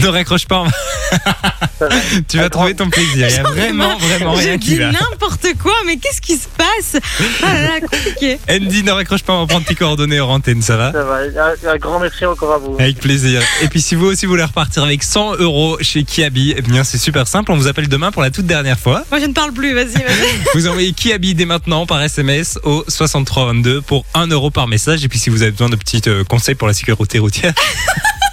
Ne 0.00 0.08
raccroche 0.08 0.46
pas, 0.46 0.64
tu 2.28 2.36
vas 2.38 2.50
trouver 2.50 2.74
ton 2.74 2.90
plaisir. 2.90 3.26
Il 3.28 3.34
y 3.34 3.38
a 3.38 3.42
vraiment, 3.42 3.96
vraiment 3.98 4.34
Je 4.36 4.40
rien 4.40 4.58
qui 4.58 4.70
dis 4.70 4.76
va. 4.76 4.92
n'importe 4.92 5.46
quoi, 5.62 5.72
mais 5.86 5.96
qu'est-ce 5.96 6.20
qui 6.20 6.36
se 6.36 6.46
passe? 6.48 7.00
Ah 7.42 7.54
là 7.54 7.62
là, 7.62 7.80
compliqué. 7.80 8.38
Andy, 8.50 8.82
ne 8.82 8.90
raccroche 8.92 9.22
pas, 9.22 9.32
on 9.32 9.40
va 9.42 9.46
prendre 9.46 9.64
tes 9.66 9.74
coordonnées 9.74 10.20
hors 10.20 10.30
antenne, 10.30 10.60
ça 10.62 10.76
va? 10.76 10.92
Ça 10.92 11.04
va. 11.04 11.18
Un, 11.20 11.72
un 11.74 11.76
grand 11.78 11.98
merci 12.00 12.26
encore 12.26 12.52
à 12.54 12.58
vous. 12.58 12.76
Avec 12.78 12.98
plaisir. 12.98 13.40
Et 13.62 13.68
puis 13.68 13.80
si 13.80 13.94
vous 13.94 14.06
aussi 14.06 14.26
voulez 14.26 14.44
repartir 14.44 14.82
avec 14.84 15.02
100 15.02 15.36
euros 15.36 15.78
chez 15.80 16.04
Kiabi, 16.04 16.54
eh 16.56 16.62
bien 16.62 16.84
c'est 16.84 16.98
super 16.98 17.26
simple. 17.26 17.52
On 17.52 17.56
vous 17.56 17.68
appelle 17.68 17.88
demain 17.88 18.10
pour 18.10 18.22
la 18.22 18.30
toute 18.30 18.46
dernière 18.46 18.78
fois. 18.78 19.04
Moi, 19.10 19.20
je 19.20 19.26
ne 19.26 19.32
parle 19.32 19.52
plus, 19.52 19.74
vas-y, 19.74 19.86
vas-y. 19.94 20.04
Vous 20.54 20.66
envoyez 20.68 20.92
Kiabi 20.92 21.34
dès 21.34 21.46
maintenant 21.46 21.86
par 21.86 22.02
SMS 22.02 22.58
au 22.64 22.84
6322 22.88 23.80
pour 23.80 24.04
1 24.14 24.26
euro 24.28 24.50
par 24.50 24.66
message. 24.68 25.04
Et 25.04 25.08
puis 25.08 25.18
si 25.18 25.30
vous 25.30 25.42
avez 25.42 25.50
besoin 25.52 25.68
de 25.68 25.76
petits 25.76 26.02
euh, 26.08 26.24
conseils 26.24 26.54
pour 26.54 26.68
la 26.68 26.74
sécurité 26.74 27.18
routière, 27.18 27.52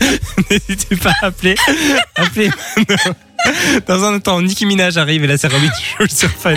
n'hésitez 0.50 0.96
pas 0.96 1.12
à 1.22 1.26
appeler. 1.26 1.54
Appelez 2.16 2.50
maintenant. 2.76 3.14
Dans 3.86 4.04
un 4.04 4.18
temps, 4.20 4.40
Nicki 4.42 4.66
Minaj 4.66 4.96
arrive 4.96 5.24
et 5.24 5.26
là 5.26 5.38
c'est 5.38 5.48
Robin 5.48 5.70
Schulz 5.80 6.14
sur 6.14 6.30
Fun. 6.30 6.54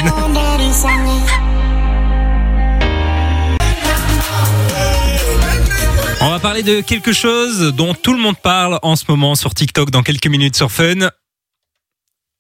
On 6.22 6.30
va 6.30 6.40
parler 6.40 6.64
de 6.64 6.82
quelque 6.82 7.14
chose 7.14 7.74
dont 7.76 7.94
tout 7.94 8.14
le 8.14 8.20
monde 8.20 8.38
parle 8.38 8.80
en 8.82 8.96
ce 8.96 9.04
moment 9.08 9.36
sur 9.36 9.54
TikTok 9.54 9.92
dans 9.92 10.04
quelques 10.04 10.28
minutes 10.28 10.56
sur 10.56 10.72
Fun. 10.72 11.10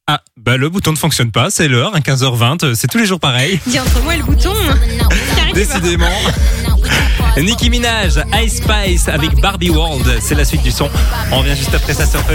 Ah, 0.08 0.22
bah 0.36 0.58
le 0.58 0.68
bouton 0.68 0.92
ne 0.92 0.98
fonctionne 0.98 1.32
pas, 1.32 1.50
c'est 1.50 1.70
l'heure, 1.70 1.96
hein, 1.96 2.00
15h20, 2.00 2.76
c'est 2.76 2.90
tous 2.90 2.98
les 2.98 3.06
jours 3.06 3.22
pareil. 3.22 3.60
Dis 3.66 3.80
entre 3.80 4.02
moi 4.02 4.16
et 4.16 4.18
le 4.18 4.24
bouton. 4.24 4.54
Décidément. 5.54 6.10
Nicki 7.38 7.70
Minaj, 7.70 8.24
Ice 8.44 8.58
Spice 8.58 9.08
avec 9.10 9.40
Barbie 9.42 9.72
World, 9.72 10.20
c'est 10.22 10.36
la 10.36 10.46
suite 10.46 10.62
du 10.62 10.72
son. 10.72 10.90
On 11.32 11.40
revient 11.40 11.56
juste 11.56 11.74
après 11.74 11.94
ça 11.94 12.06
sur 12.06 12.20
Fun. 12.22 12.34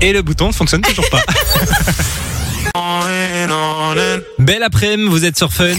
Et 0.00 0.12
le 0.12 0.22
bouton 0.22 0.48
ne 0.48 0.52
fonctionne 0.52 0.80
toujours 0.80 1.08
pas. 1.10 1.22
Belle 4.38 4.62
après-midi, 4.62 5.08
vous 5.08 5.24
êtes 5.24 5.36
sur 5.36 5.52
Fun. 5.52 5.76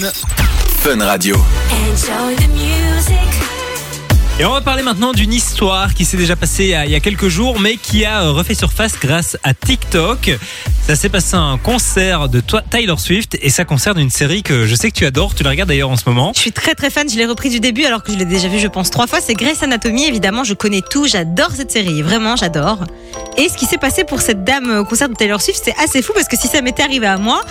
Fun 0.81 1.03
Radio. 1.03 1.35
Et 4.39 4.45
on 4.45 4.51
va 4.51 4.61
parler 4.61 4.81
maintenant 4.81 5.11
d'une 5.13 5.31
histoire 5.31 5.93
qui 5.93 6.05
s'est 6.05 6.17
déjà 6.17 6.35
passée 6.35 6.63
il 6.85 6.91
y 6.91 6.95
a- 6.95 6.99
quelques 6.99 7.27
jours, 7.27 7.59
mais 7.59 7.75
qui 7.77 8.03
a 8.03 8.23
euh, 8.23 8.31
refait 8.31 8.55
surface 8.55 8.93
grâce 8.99 9.37
à 9.43 9.53
TikTok. 9.53 10.31
Ça 10.87 10.95
s'est 10.95 11.07
passé 11.09 11.35
à 11.35 11.39
un 11.39 11.57
concert 11.59 12.27
de 12.29 12.41
Tyler 12.71 12.95
Swift 12.97 13.37
et 13.41 13.49
ça 13.51 13.63
concerne 13.63 13.99
une 13.99 14.09
série 14.09 14.41
que 14.41 14.65
je 14.65 14.73
sais 14.75 14.89
que 14.89 14.95
tu 14.97 15.05
adores. 15.05 15.35
Tu 15.35 15.43
la 15.43 15.51
regardes 15.51 15.69
d'ailleurs 15.69 15.91
en 15.91 15.95
ce 15.97 16.03
moment. 16.07 16.31
Je 16.35 16.41
suis 16.41 16.51
très 16.51 16.73
très 16.73 16.89
fan, 16.89 17.07
je 17.09 17.15
l'ai 17.15 17.25
repris 17.27 17.51
du 17.51 17.59
début 17.59 17.85
alors 17.85 18.01
que 18.03 18.11
je 18.11 18.17
l'ai 18.17 18.25
déjà 18.25 18.47
vu 18.47 18.57
je 18.59 18.67
pense 18.67 18.89
trois 18.89 19.05
fois. 19.05 19.19
C'est 19.21 19.35
Grey's 19.35 19.61
Anatomy, 19.61 20.05
évidemment, 20.07 20.43
je 20.43 20.55
connais 20.55 20.81
tout, 20.81 21.07
j'adore 21.07 21.51
cette 21.55 21.71
série, 21.71 22.01
vraiment 22.01 22.35
j'adore. 22.35 22.79
Et 23.37 23.47
ce 23.49 23.55
qui 23.55 23.65
s'est 23.65 23.77
passé 23.77 24.03
pour 24.03 24.21
cette 24.21 24.43
dame 24.43 24.79
au 24.79 24.83
concert 24.85 25.09
de 25.09 25.13
Taylor 25.15 25.41
Swift, 25.41 25.61
c'est 25.63 25.75
assez 25.81 26.01
fou 26.01 26.11
parce 26.13 26.27
que 26.27 26.37
si 26.37 26.47
ça 26.47 26.61
m'était 26.61 26.83
arrivé 26.83 27.05
à 27.05 27.17
moi, 27.17 27.41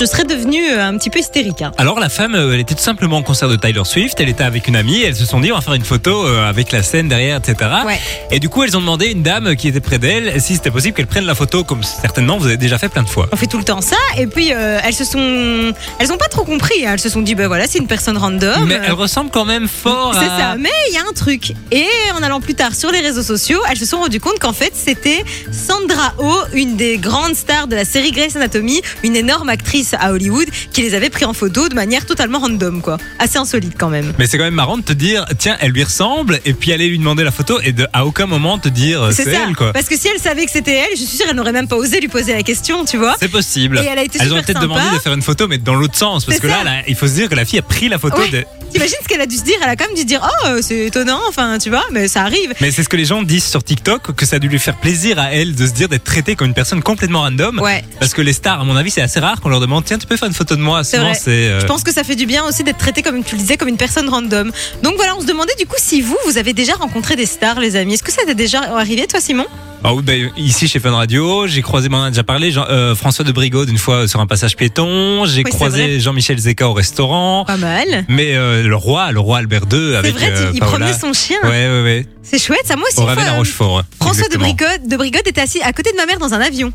je 0.00 0.04
serais 0.06 0.24
devenue 0.24 0.68
euh, 0.72 0.88
un 0.88 0.96
petit 0.96 1.10
peu 1.10 1.18
hystérique. 1.20 1.62
hein. 1.62 1.72
Alors 1.78 2.00
la 2.00 2.08
femme, 2.08 2.34
euh, 2.34 2.52
elle 2.54 2.60
était 2.60 2.74
tout 2.74 2.82
simplement 2.82 3.18
au 3.18 3.22
concert 3.22 3.48
de 3.48 3.56
Tyler 3.56 3.84
Swift. 3.84 4.18
Elle 4.20 4.28
était 4.30 4.44
avec 4.44 4.66
une 4.68 4.76
amie. 4.76 4.98
et 5.02 5.06
Elles 5.06 5.16
se 5.16 5.24
sont 5.26 5.40
dit 5.40 5.52
on 5.52 5.56
va 5.56 5.60
faire 5.60 5.74
une 5.74 5.84
photo 5.84 6.26
euh, 6.30 6.48
avec 6.48 6.72
la 6.72 6.82
scène 6.82 7.08
derrière, 7.08 7.36
etc. 7.38 7.70
Ouais. 7.86 7.98
Et 8.30 8.38
du 8.40 8.48
coup, 8.48 8.62
elles 8.62 8.76
ont 8.76 8.80
demandé 8.80 9.06
à 9.06 9.10
une 9.10 9.22
dame 9.22 9.56
qui 9.56 9.68
était 9.68 9.80
près 9.80 9.98
d'elle 9.98 10.40
si 10.40 10.54
c'était 10.54 10.70
possible 10.70 10.94
qu'elle 10.96 11.06
prenne 11.06 11.24
la 11.26 11.34
photo, 11.34 11.64
comme 11.64 11.82
certainement 11.82 12.38
vous 12.38 12.46
avez 12.46 12.56
déjà 12.56 12.78
fait 12.78 12.88
plein 12.88 13.02
de 13.02 13.08
fois. 13.08 13.28
On 13.32 13.36
fait 13.36 13.46
tout 13.46 13.58
le 13.58 13.64
temps 13.64 13.80
ça 13.80 13.96
et 14.16 14.26
puis 14.26 14.52
euh, 14.52 14.78
elles 14.84 14.94
se 14.94 15.04
sont, 15.04 15.72
elles 15.98 16.12
ont 16.12 16.16
pas 16.18 16.28
trop 16.28 16.44
compris. 16.44 16.86
hein. 16.86 16.90
Elles 16.94 17.00
se 17.00 17.08
sont 17.08 17.22
dit 17.22 17.34
ben 17.34 17.46
voilà 17.48 17.66
c'est 17.66 17.78
une 17.78 17.86
personne 17.86 18.16
random. 18.16 18.66
Mais 18.66 18.80
elle 18.84 18.92
ressemble 18.92 19.30
quand 19.30 19.44
même 19.44 19.68
fort 19.68 20.14
C'est 20.18 20.26
à. 20.26 20.38
ça, 20.38 20.56
mais 20.58 20.70
il 20.88 20.94
y 20.94 20.98
a 20.98 21.02
un 21.08 21.12
truc. 21.12 21.52
Et 21.72 21.86
en 22.18 22.22
allant 22.22 22.40
plus 22.40 22.54
tard 22.54 22.74
sur 22.74 22.90
les 22.90 23.00
réseaux 23.00 23.22
sociaux, 23.22 23.60
elles 23.70 23.76
se 23.78 23.86
sont 23.86 23.98
rendues 24.00 24.20
compte 24.20 24.38
qu'en 24.38 24.52
fait, 24.52 24.72
c'était 24.74 25.24
Sandra 25.52 26.12
Oh, 26.18 26.38
une 26.52 26.76
des 26.76 26.98
grandes 26.98 27.34
stars 27.34 27.66
de 27.66 27.74
la 27.76 27.84
série 27.84 28.12
Grey's 28.12 28.36
Anatomy, 28.36 28.80
une 29.02 29.16
énorme 29.16 29.48
actrice 29.48 29.94
à 29.98 30.12
Hollywood, 30.12 30.46
qui 30.72 30.82
les 30.82 30.94
avait 30.94 31.10
pris 31.10 31.24
en 31.24 31.32
photo 31.32 31.68
de 31.68 31.74
manière 31.74 32.06
totalement 32.06 32.38
random, 32.38 32.82
quoi. 32.82 32.98
Assez 33.18 33.38
insolite 33.38 33.74
quand 33.78 33.88
même. 33.88 34.12
Mais 34.18 34.26
c'est 34.26 34.36
quand 34.38 34.44
même 34.44 34.54
marrant 34.54 34.76
de 34.78 34.82
te 34.82 34.92
dire, 34.92 35.24
tiens, 35.38 35.56
elle 35.60 35.70
lui 35.70 35.84
ressemble, 35.84 36.19
et 36.44 36.52
puis 36.54 36.72
aller 36.72 36.88
lui 36.88 36.98
demander 36.98 37.24
la 37.24 37.30
photo, 37.30 37.60
et 37.62 37.72
de, 37.72 37.86
à 37.92 38.06
aucun 38.06 38.26
moment 38.26 38.58
te 38.58 38.68
dire, 38.68 39.02
euh, 39.02 39.12
c'est 39.12 39.28
elle, 39.28 39.54
quoi. 39.56 39.72
Parce 39.72 39.86
que 39.86 39.96
si 39.96 40.08
elle 40.08 40.20
savait 40.20 40.44
que 40.44 40.50
c'était 40.52 40.74
elle, 40.74 40.90
je 40.92 41.04
suis 41.04 41.16
sûre 41.16 41.26
elle 41.28 41.36
n'aurait 41.36 41.52
même 41.52 41.68
pas 41.68 41.76
osé 41.76 42.00
lui 42.00 42.08
poser 42.08 42.32
la 42.32 42.42
question, 42.42 42.84
tu 42.84 42.96
vois. 42.96 43.16
C'est 43.20 43.28
possible. 43.28 43.78
Et 43.78 43.86
elle 43.86 43.98
a 43.98 44.04
été 44.04 44.18
Elles 44.20 44.32
ont 44.32 44.42
peut-être 44.42 44.60
demandé 44.60 44.82
de 44.94 44.98
faire 44.98 45.14
une 45.14 45.22
photo, 45.22 45.48
mais 45.48 45.58
dans 45.58 45.74
l'autre 45.74 45.96
sens. 45.96 46.24
Parce 46.24 46.38
que 46.38 46.46
là, 46.46 46.58
il 46.88 46.94
faut 46.94 47.06
se 47.06 47.14
dire 47.14 47.28
que 47.28 47.34
la 47.34 47.44
fille 47.44 47.58
a 47.58 47.62
pris 47.62 47.88
la 47.88 47.98
photo 47.98 48.18
Ouais. 48.20 48.28
de. 48.28 48.44
T'imagines 48.72 48.98
ce 49.02 49.08
qu'elle 49.08 49.20
a 49.20 49.26
dû 49.26 49.36
se 49.36 49.42
dire? 49.42 49.56
Elle 49.62 49.68
a 49.68 49.74
quand 49.74 49.86
même 49.86 49.96
dû 49.96 50.02
se 50.02 50.06
dire 50.06 50.20
Oh, 50.22 50.48
c'est 50.60 50.86
étonnant, 50.86 51.18
enfin, 51.28 51.58
tu 51.58 51.70
vois, 51.70 51.84
mais 51.90 52.06
ça 52.06 52.22
arrive. 52.22 52.52
Mais 52.60 52.70
c'est 52.70 52.84
ce 52.84 52.88
que 52.88 52.96
les 52.96 53.04
gens 53.04 53.22
disent 53.22 53.44
sur 53.44 53.64
TikTok, 53.64 54.14
que 54.14 54.24
ça 54.26 54.36
a 54.36 54.38
dû 54.38 54.48
lui 54.48 54.60
faire 54.60 54.76
plaisir 54.76 55.18
à 55.18 55.32
elle 55.32 55.56
de 55.56 55.66
se 55.66 55.72
dire 55.72 55.88
d'être 55.88 56.04
traitée 56.04 56.36
comme 56.36 56.48
une 56.48 56.54
personne 56.54 56.80
complètement 56.82 57.22
random. 57.22 57.58
Ouais. 57.58 57.82
Parce 57.98 58.14
que 58.14 58.22
les 58.22 58.32
stars, 58.32 58.60
à 58.60 58.64
mon 58.64 58.76
avis, 58.76 58.90
c'est 58.92 59.00
assez 59.02 59.18
rare 59.18 59.40
qu'on 59.40 59.48
leur 59.48 59.58
demande, 59.60 59.84
tiens, 59.84 59.98
tu 59.98 60.06
peux 60.06 60.16
faire 60.16 60.28
une 60.28 60.34
photo 60.34 60.54
de 60.54 60.60
moi? 60.60 60.84
C'est 60.84 60.98
euh, 60.98 61.60
Je 61.60 61.66
pense 61.66 61.82
que 61.82 61.92
ça 61.92 62.04
fait 62.04 62.14
du 62.14 62.26
bien 62.26 62.44
aussi 62.44 62.62
d'être 62.62 62.78
traité 62.78 63.02
comme 63.02 63.24
tu 63.24 63.34
le 63.34 63.40
disais 63.40 63.56
comme 63.56 63.68
une 63.68 63.76
personne 63.76 64.08
random. 64.08 64.52
Donc 64.84 64.94
voilà, 64.96 65.16
on 65.16 65.20
se 65.20 65.26
demandait 65.26 65.54
du 65.58 65.66
coup 65.66 65.76
si 65.78 66.00
vous 66.00 66.09
vous 66.26 66.38
avez 66.38 66.52
déjà 66.52 66.74
rencontré 66.74 67.16
des 67.16 67.26
stars 67.26 67.60
les 67.60 67.76
amis. 67.76 67.94
Est-ce 67.94 68.02
que 68.02 68.12
ça 68.12 68.22
t'est 68.26 68.34
déjà 68.34 68.60
arrivé 68.76 69.06
toi 69.06 69.20
Simon? 69.20 69.46
Ah 69.82 69.94
oui, 69.94 70.02
ben, 70.02 70.30
ici 70.36 70.68
chez 70.68 70.78
Fun 70.78 70.90
Radio, 70.90 71.46
j'ai 71.46 71.62
croisé, 71.62 71.88
on 71.90 71.94
en 71.94 72.02
a 72.04 72.10
déjà 72.10 72.22
parlé, 72.22 72.50
Jean- 72.50 72.66
euh, 72.68 72.94
François 72.94 73.24
de 73.24 73.32
Brigode 73.32 73.70
une 73.70 73.78
fois 73.78 74.06
sur 74.06 74.20
un 74.20 74.26
passage 74.26 74.54
piéton. 74.54 75.24
J'ai 75.24 75.42
Oui, 75.42 75.50
croisé. 75.50 75.98
Jean-Michel 76.00 76.38
Zeka 76.38 76.68
au 76.68 76.74
restaurant. 76.74 77.44
Pas 77.46 77.56
mal. 77.56 78.04
Mais 78.08 78.34
euh, 78.36 78.62
le 78.62 78.76
roi, 78.76 79.10
le 79.10 79.20
roi 79.20 79.38
Albert 79.38 79.62
II 79.72 79.90
C'est 79.92 79.96
avec 79.96 80.12
vrai, 80.12 80.30
euh, 80.32 80.50
il 80.52 80.60
Paola. 80.60 80.72
promenait 80.76 80.92
son 80.98 81.14
chien. 81.14 81.38
Ouais, 81.44 81.48
ouais, 81.68 81.82
ouais. 81.82 82.06
C'est 82.22 82.38
chouette, 82.38 82.60
ça 82.66 82.76
moi 82.76 82.86
aussi. 82.90 83.00
Au 83.00 83.04
fois, 83.04 83.22
à 83.22 83.32
euh, 83.32 83.36
Rochefort. 83.38 83.82
François 83.98 84.28
de. 84.28 84.36
Brigode, 84.36 84.86
de 84.86 84.96
Brigode 84.98 85.22
était 85.26 85.40
assis 85.40 85.62
à 85.62 85.72
côté 85.72 85.92
de 85.92 85.96
ma 85.96 86.04
mère 86.04 86.18
dans 86.18 86.34
un 86.34 86.40
avion. 86.40 86.72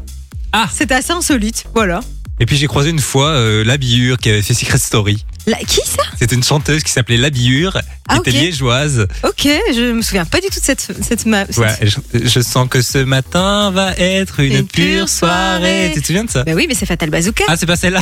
Ah. 0.52 0.68
C'était 0.74 0.96
assez 0.96 1.12
insolite, 1.12 1.66
voilà. 1.76 2.00
Et 2.40 2.46
puis 2.48 2.58
j'ai 2.58 2.68
croisé 2.68 2.90
une 2.90 3.00
fois 3.00 3.28
euh, 3.30 3.64
Labillure 3.64 4.18
qui 4.18 4.30
avait 4.30 4.42
fait 4.42 4.54
Secret 4.56 4.78
Story. 4.80 5.24
La- 5.48 5.58
qui 5.58 5.82
ça 5.86 6.02
C'était 6.18 6.36
une 6.36 6.44
chanteuse 6.44 6.82
qui 6.84 6.92
s'appelait 6.92 7.18
Labillure, 7.18 7.74
qui 7.74 7.80
Ah, 8.08 8.18
était 8.18 8.32
liégeoise. 8.32 9.08
Ok, 9.24 9.48
je 9.74 9.92
me 9.92 10.02
souviens 10.02 10.26
pas 10.26 10.40
du 10.42 10.48
tout 10.48 10.60
de 10.60 10.66
cette 10.66 10.88
cette, 11.02 11.26
ma- 11.26 11.46
cette- 11.46 11.58
Ouais, 11.58 11.76
je, 11.84 11.98
je 12.28 12.40
sens 12.40 12.68
que 12.70 12.82
ce 12.82 12.98
matin 13.00 13.70
va 13.72 13.92
être 13.98 14.40
une, 14.40 14.54
Une 14.54 14.68
pure 14.68 14.86
pure 14.86 15.10
soirée. 15.10 15.60
soirée. 15.60 15.92
Tu 15.94 16.02
te 16.02 16.08
souviens 16.08 16.24
de 16.26 16.30
ça 16.32 16.44
Bah 16.44 16.54
oui, 16.56 16.66
mais 16.68 16.74
c'est 16.76 16.86
Fatal 16.86 17.10
Bazooka. 17.10 17.44
Ah, 17.48 17.56
c'est 17.58 17.66
pas 17.66 17.76
celle-là. 17.76 18.02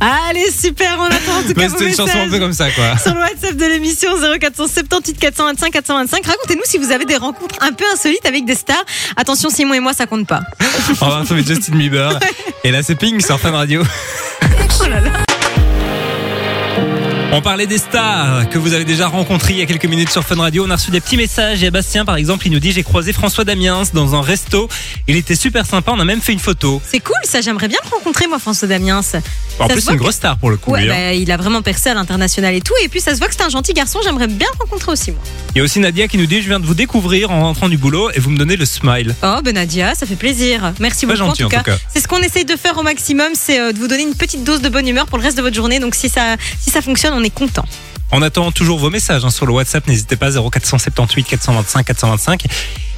Allez, 0.00 0.50
super, 0.50 0.96
on 0.98 1.04
attend 1.04 1.38
en 1.38 1.42
tout 1.42 1.54
cas 1.54 1.68
c'était 1.68 1.86
une 1.88 1.94
chanson 1.96 2.18
un 2.18 2.28
peu 2.28 2.38
comme 2.38 2.52
ça, 2.52 2.70
quoi. 2.70 2.98
Sur 2.98 3.14
le 3.14 3.20
WhatsApp 3.20 3.56
de 3.56 3.64
l'émission 3.66 4.10
0478 4.40 5.18
425 5.18 5.70
425, 5.72 6.26
racontez-nous 6.26 6.62
si 6.64 6.78
vous 6.78 6.90
avez 6.90 7.04
des 7.04 7.16
rencontres 7.16 7.56
un 7.60 7.72
peu 7.72 7.84
insolites 7.92 8.26
avec 8.26 8.44
des 8.44 8.54
stars. 8.56 8.84
Attention, 9.16 9.48
Simon 9.50 9.74
et 9.74 9.80
moi, 9.80 9.92
ça 9.92 10.06
compte 10.06 10.26
pas. 10.26 10.40
On 11.00 11.08
va 11.08 11.20
retrouver 11.20 11.44
Justin 11.44 11.76
Bieber. 11.76 12.18
Et 12.64 12.70
là, 12.70 12.82
c'est 12.82 12.94
Pink 12.96 13.22
sur 13.22 13.38
Fun 13.38 13.52
Radio. 13.52 13.82
On 17.34 17.40
parlait 17.40 17.66
des 17.66 17.78
stars 17.78 18.46
que 18.50 18.58
vous 18.58 18.74
avez 18.74 18.84
déjà 18.84 19.08
rencontrés 19.08 19.54
il 19.54 19.58
y 19.58 19.62
a 19.62 19.66
quelques 19.66 19.86
minutes 19.86 20.10
sur 20.10 20.22
Fun 20.22 20.36
Radio. 20.36 20.66
On 20.66 20.70
a 20.70 20.76
reçu 20.76 20.90
des 20.90 21.00
petits 21.00 21.16
messages. 21.16 21.62
Et 21.62 21.70
Bastien, 21.70 22.04
par 22.04 22.16
exemple, 22.16 22.46
il 22.46 22.52
nous 22.52 22.58
dit 22.58 22.72
J'ai 22.72 22.82
croisé 22.82 23.14
François 23.14 23.44
Damiens 23.44 23.84
dans 23.94 24.14
un 24.14 24.20
resto. 24.20 24.68
Il 25.08 25.16
était 25.16 25.34
super 25.34 25.64
sympa. 25.64 25.92
On 25.94 25.98
a 25.98 26.04
même 26.04 26.20
fait 26.20 26.34
une 26.34 26.38
photo. 26.38 26.82
C'est 26.86 27.00
cool, 27.00 27.16
ça. 27.24 27.40
J'aimerais 27.40 27.68
bien 27.68 27.78
le 27.84 27.88
rencontrer, 27.88 28.26
moi, 28.26 28.38
François 28.38 28.68
Damiens. 28.68 29.00
En 29.62 29.68
Ça 29.68 29.74
plus, 29.74 29.82
c'est 29.82 29.92
une 29.92 29.98
grosse 29.98 30.16
star 30.16 30.36
pour 30.38 30.50
le 30.50 30.56
coup. 30.56 30.72
Ouais, 30.72 30.82
lui, 30.82 30.90
hein. 30.90 30.94
bah, 30.94 31.14
il 31.14 31.30
a 31.30 31.36
vraiment 31.36 31.62
percé 31.62 31.90
à 31.90 31.94
l'international 31.94 32.54
et 32.54 32.60
tout. 32.60 32.74
Et 32.82 32.88
puis, 32.88 33.00
ça 33.00 33.14
se 33.14 33.18
voit 33.18 33.28
que 33.28 33.34
c'est 33.34 33.42
un 33.42 33.48
gentil 33.48 33.72
garçon. 33.72 34.00
J'aimerais 34.02 34.26
bien 34.26 34.48
le 34.52 34.58
rencontrer 34.64 34.92
aussi, 34.92 35.12
moi. 35.12 35.20
Il 35.54 35.58
y 35.58 35.60
a 35.60 35.64
aussi 35.64 35.80
Nadia 35.80 36.08
qui 36.08 36.18
nous 36.18 36.26
dit 36.26 36.42
Je 36.42 36.48
viens 36.48 36.60
de 36.60 36.66
vous 36.66 36.74
découvrir 36.74 37.30
en 37.30 37.42
rentrant 37.42 37.68
du 37.68 37.78
boulot 37.78 38.10
et 38.14 38.20
vous 38.20 38.30
me 38.30 38.38
donnez 38.38 38.56
le 38.56 38.64
smile. 38.64 39.14
Oh, 39.22 39.36
ben 39.44 39.54
Nadia, 39.54 39.94
ça 39.94 40.06
fait 40.06 40.16
plaisir. 40.16 40.72
Merci 40.80 41.06
beaucoup. 41.06 41.18
gentil, 41.18 41.44
en 41.44 41.48
tout 41.48 41.54
en 41.54 41.58
cas, 41.62 41.64
tout 41.64 41.70
cas. 41.70 41.78
c'est 41.92 42.00
ce 42.00 42.08
qu'on 42.08 42.20
essaye 42.20 42.44
de 42.44 42.56
faire 42.56 42.76
au 42.78 42.82
maximum, 42.82 43.28
c'est 43.34 43.60
euh, 43.60 43.72
de 43.72 43.78
vous 43.78 43.88
donner 43.88 44.02
une 44.02 44.14
petite 44.14 44.44
dose 44.44 44.60
de 44.60 44.68
bonne 44.68 44.88
humeur 44.88 45.06
pour 45.06 45.18
le 45.18 45.24
reste 45.24 45.36
de 45.36 45.42
votre 45.42 45.56
journée. 45.56 45.78
Donc, 45.78 45.94
si 45.94 46.08
ça, 46.08 46.36
si 46.60 46.70
ça 46.70 46.82
fonctionne, 46.82 47.14
on 47.14 47.22
est 47.22 47.30
content. 47.30 47.64
On 48.14 48.20
attend 48.22 48.52
toujours 48.52 48.78
vos 48.78 48.90
messages 48.90 49.24
hein, 49.24 49.30
sur 49.30 49.46
le 49.46 49.52
WhatsApp. 49.52 49.86
N'hésitez 49.88 50.16
pas 50.16 50.30
0478 50.30 51.24
425 51.24 51.84
425. 51.86 52.44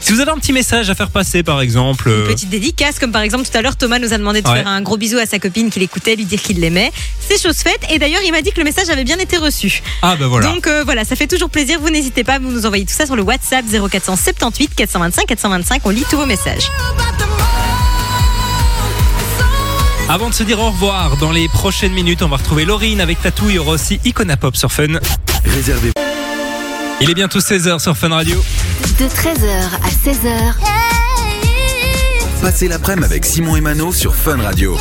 Si 0.01 0.13
vous 0.13 0.21
avez 0.21 0.33
un 0.33 0.37
petit 0.39 0.53
message 0.53 0.91
à 0.91 0.95
faire 0.95 1.09
passer, 1.11 1.43
par 1.43 1.61
exemple. 1.61 2.09
Une 2.09 2.15
euh, 2.15 2.27
petite 2.27 2.51
dédicace, 2.51 2.99
comme 2.99 3.13
par 3.13 3.23
exemple 3.23 3.49
tout 3.49 3.57
à 3.57 3.63
l'heure, 3.63 3.77
Thomas 3.77 3.99
nous 3.99 4.13
a 4.13 4.19
demandé 4.19 4.43
de 4.43 4.49
Ouais. 4.49 4.57
faire 4.57 4.69
un 4.69 4.83
gros 4.83 4.97
bisou 4.99 5.17
à 5.19 5.25
sa 5.27 5.39
copine 5.39 5.71
qu'il 5.71 5.83
écoutait, 5.83 6.17
lui 6.17 6.25
dire 6.25 6.43
qu'il 6.43 6.61
l'aimait. 6.61 6.91
C'est 7.21 7.41
chose 7.41 7.57
faite. 7.59 7.81
Et 7.91 7.99
d'ailleurs, 7.99 8.21
il 8.27 8.33
m'a 8.33 8.43
dit 8.43 8.51
que 8.53 8.59
le 8.59 8.65
message 8.65 8.91
avait 8.91 9.05
bien 9.05 9.19
été 9.19 9.37
reçu. 9.39 9.83
Ah 10.03 10.17
bah 10.17 10.27
voilà. 10.27 10.49
Donc 10.53 10.67
euh, 10.67 10.83
voilà, 10.85 11.05
ça 11.05 11.17
fait 11.17 11.29
toujours 11.29 11.49
plaisir. 11.49 11.79
Vous 11.81 11.91
n'hésitez 11.91 12.25
pas, 12.25 12.39
vous 12.39 12.51
nous 12.51 12.67
envoyez 12.67 12.85
tout 12.85 12.93
ça 12.93 13.07
sur 13.07 13.17
le 13.17 13.23
WhatsApp 13.23 13.65
0478 13.67 14.75
425 14.75 15.27
425. 15.27 15.83
On 15.87 15.91
lit 15.91 16.05
tous 16.11 16.17
vos 16.17 16.27
messages. 16.27 16.69
Avant 20.09 20.29
de 20.29 20.35
se 20.35 20.43
dire 20.43 20.61
au 20.61 20.67
revoir, 20.71 21.17
dans 21.17 21.33
les 21.33 21.49
prochaines 21.49 21.93
minutes, 21.93 22.23
on 22.23 22.29
va 22.29 22.37
retrouver 22.37 22.65
Laurine 22.65 23.01
avec 23.01 23.21
Tatou. 23.23 23.49
Il 23.49 23.55
y 23.57 23.59
aura 23.59 23.73
aussi 23.73 24.01
Icona 24.05 24.37
Pop 24.37 24.55
sur 24.57 24.71
Fun. 24.71 24.99
Réservez 25.47 25.93
Il 27.01 27.11
est 27.11 27.15
bientôt 27.15 27.39
16h 27.39 27.79
sur 27.81 27.97
Fun 27.97 28.11
Radio. 28.11 28.37
De 28.99 29.05
13h 29.07 29.65
à 29.83 29.89
16h, 30.09 30.55
Passez 32.43 32.69
l'après-midi 32.69 33.07
avec 33.07 33.25
Simon 33.25 33.57
et 33.57 33.63
Mano 33.63 33.93
sur 33.93 34.15
Fun 34.15 34.37
Radio. 34.43 34.77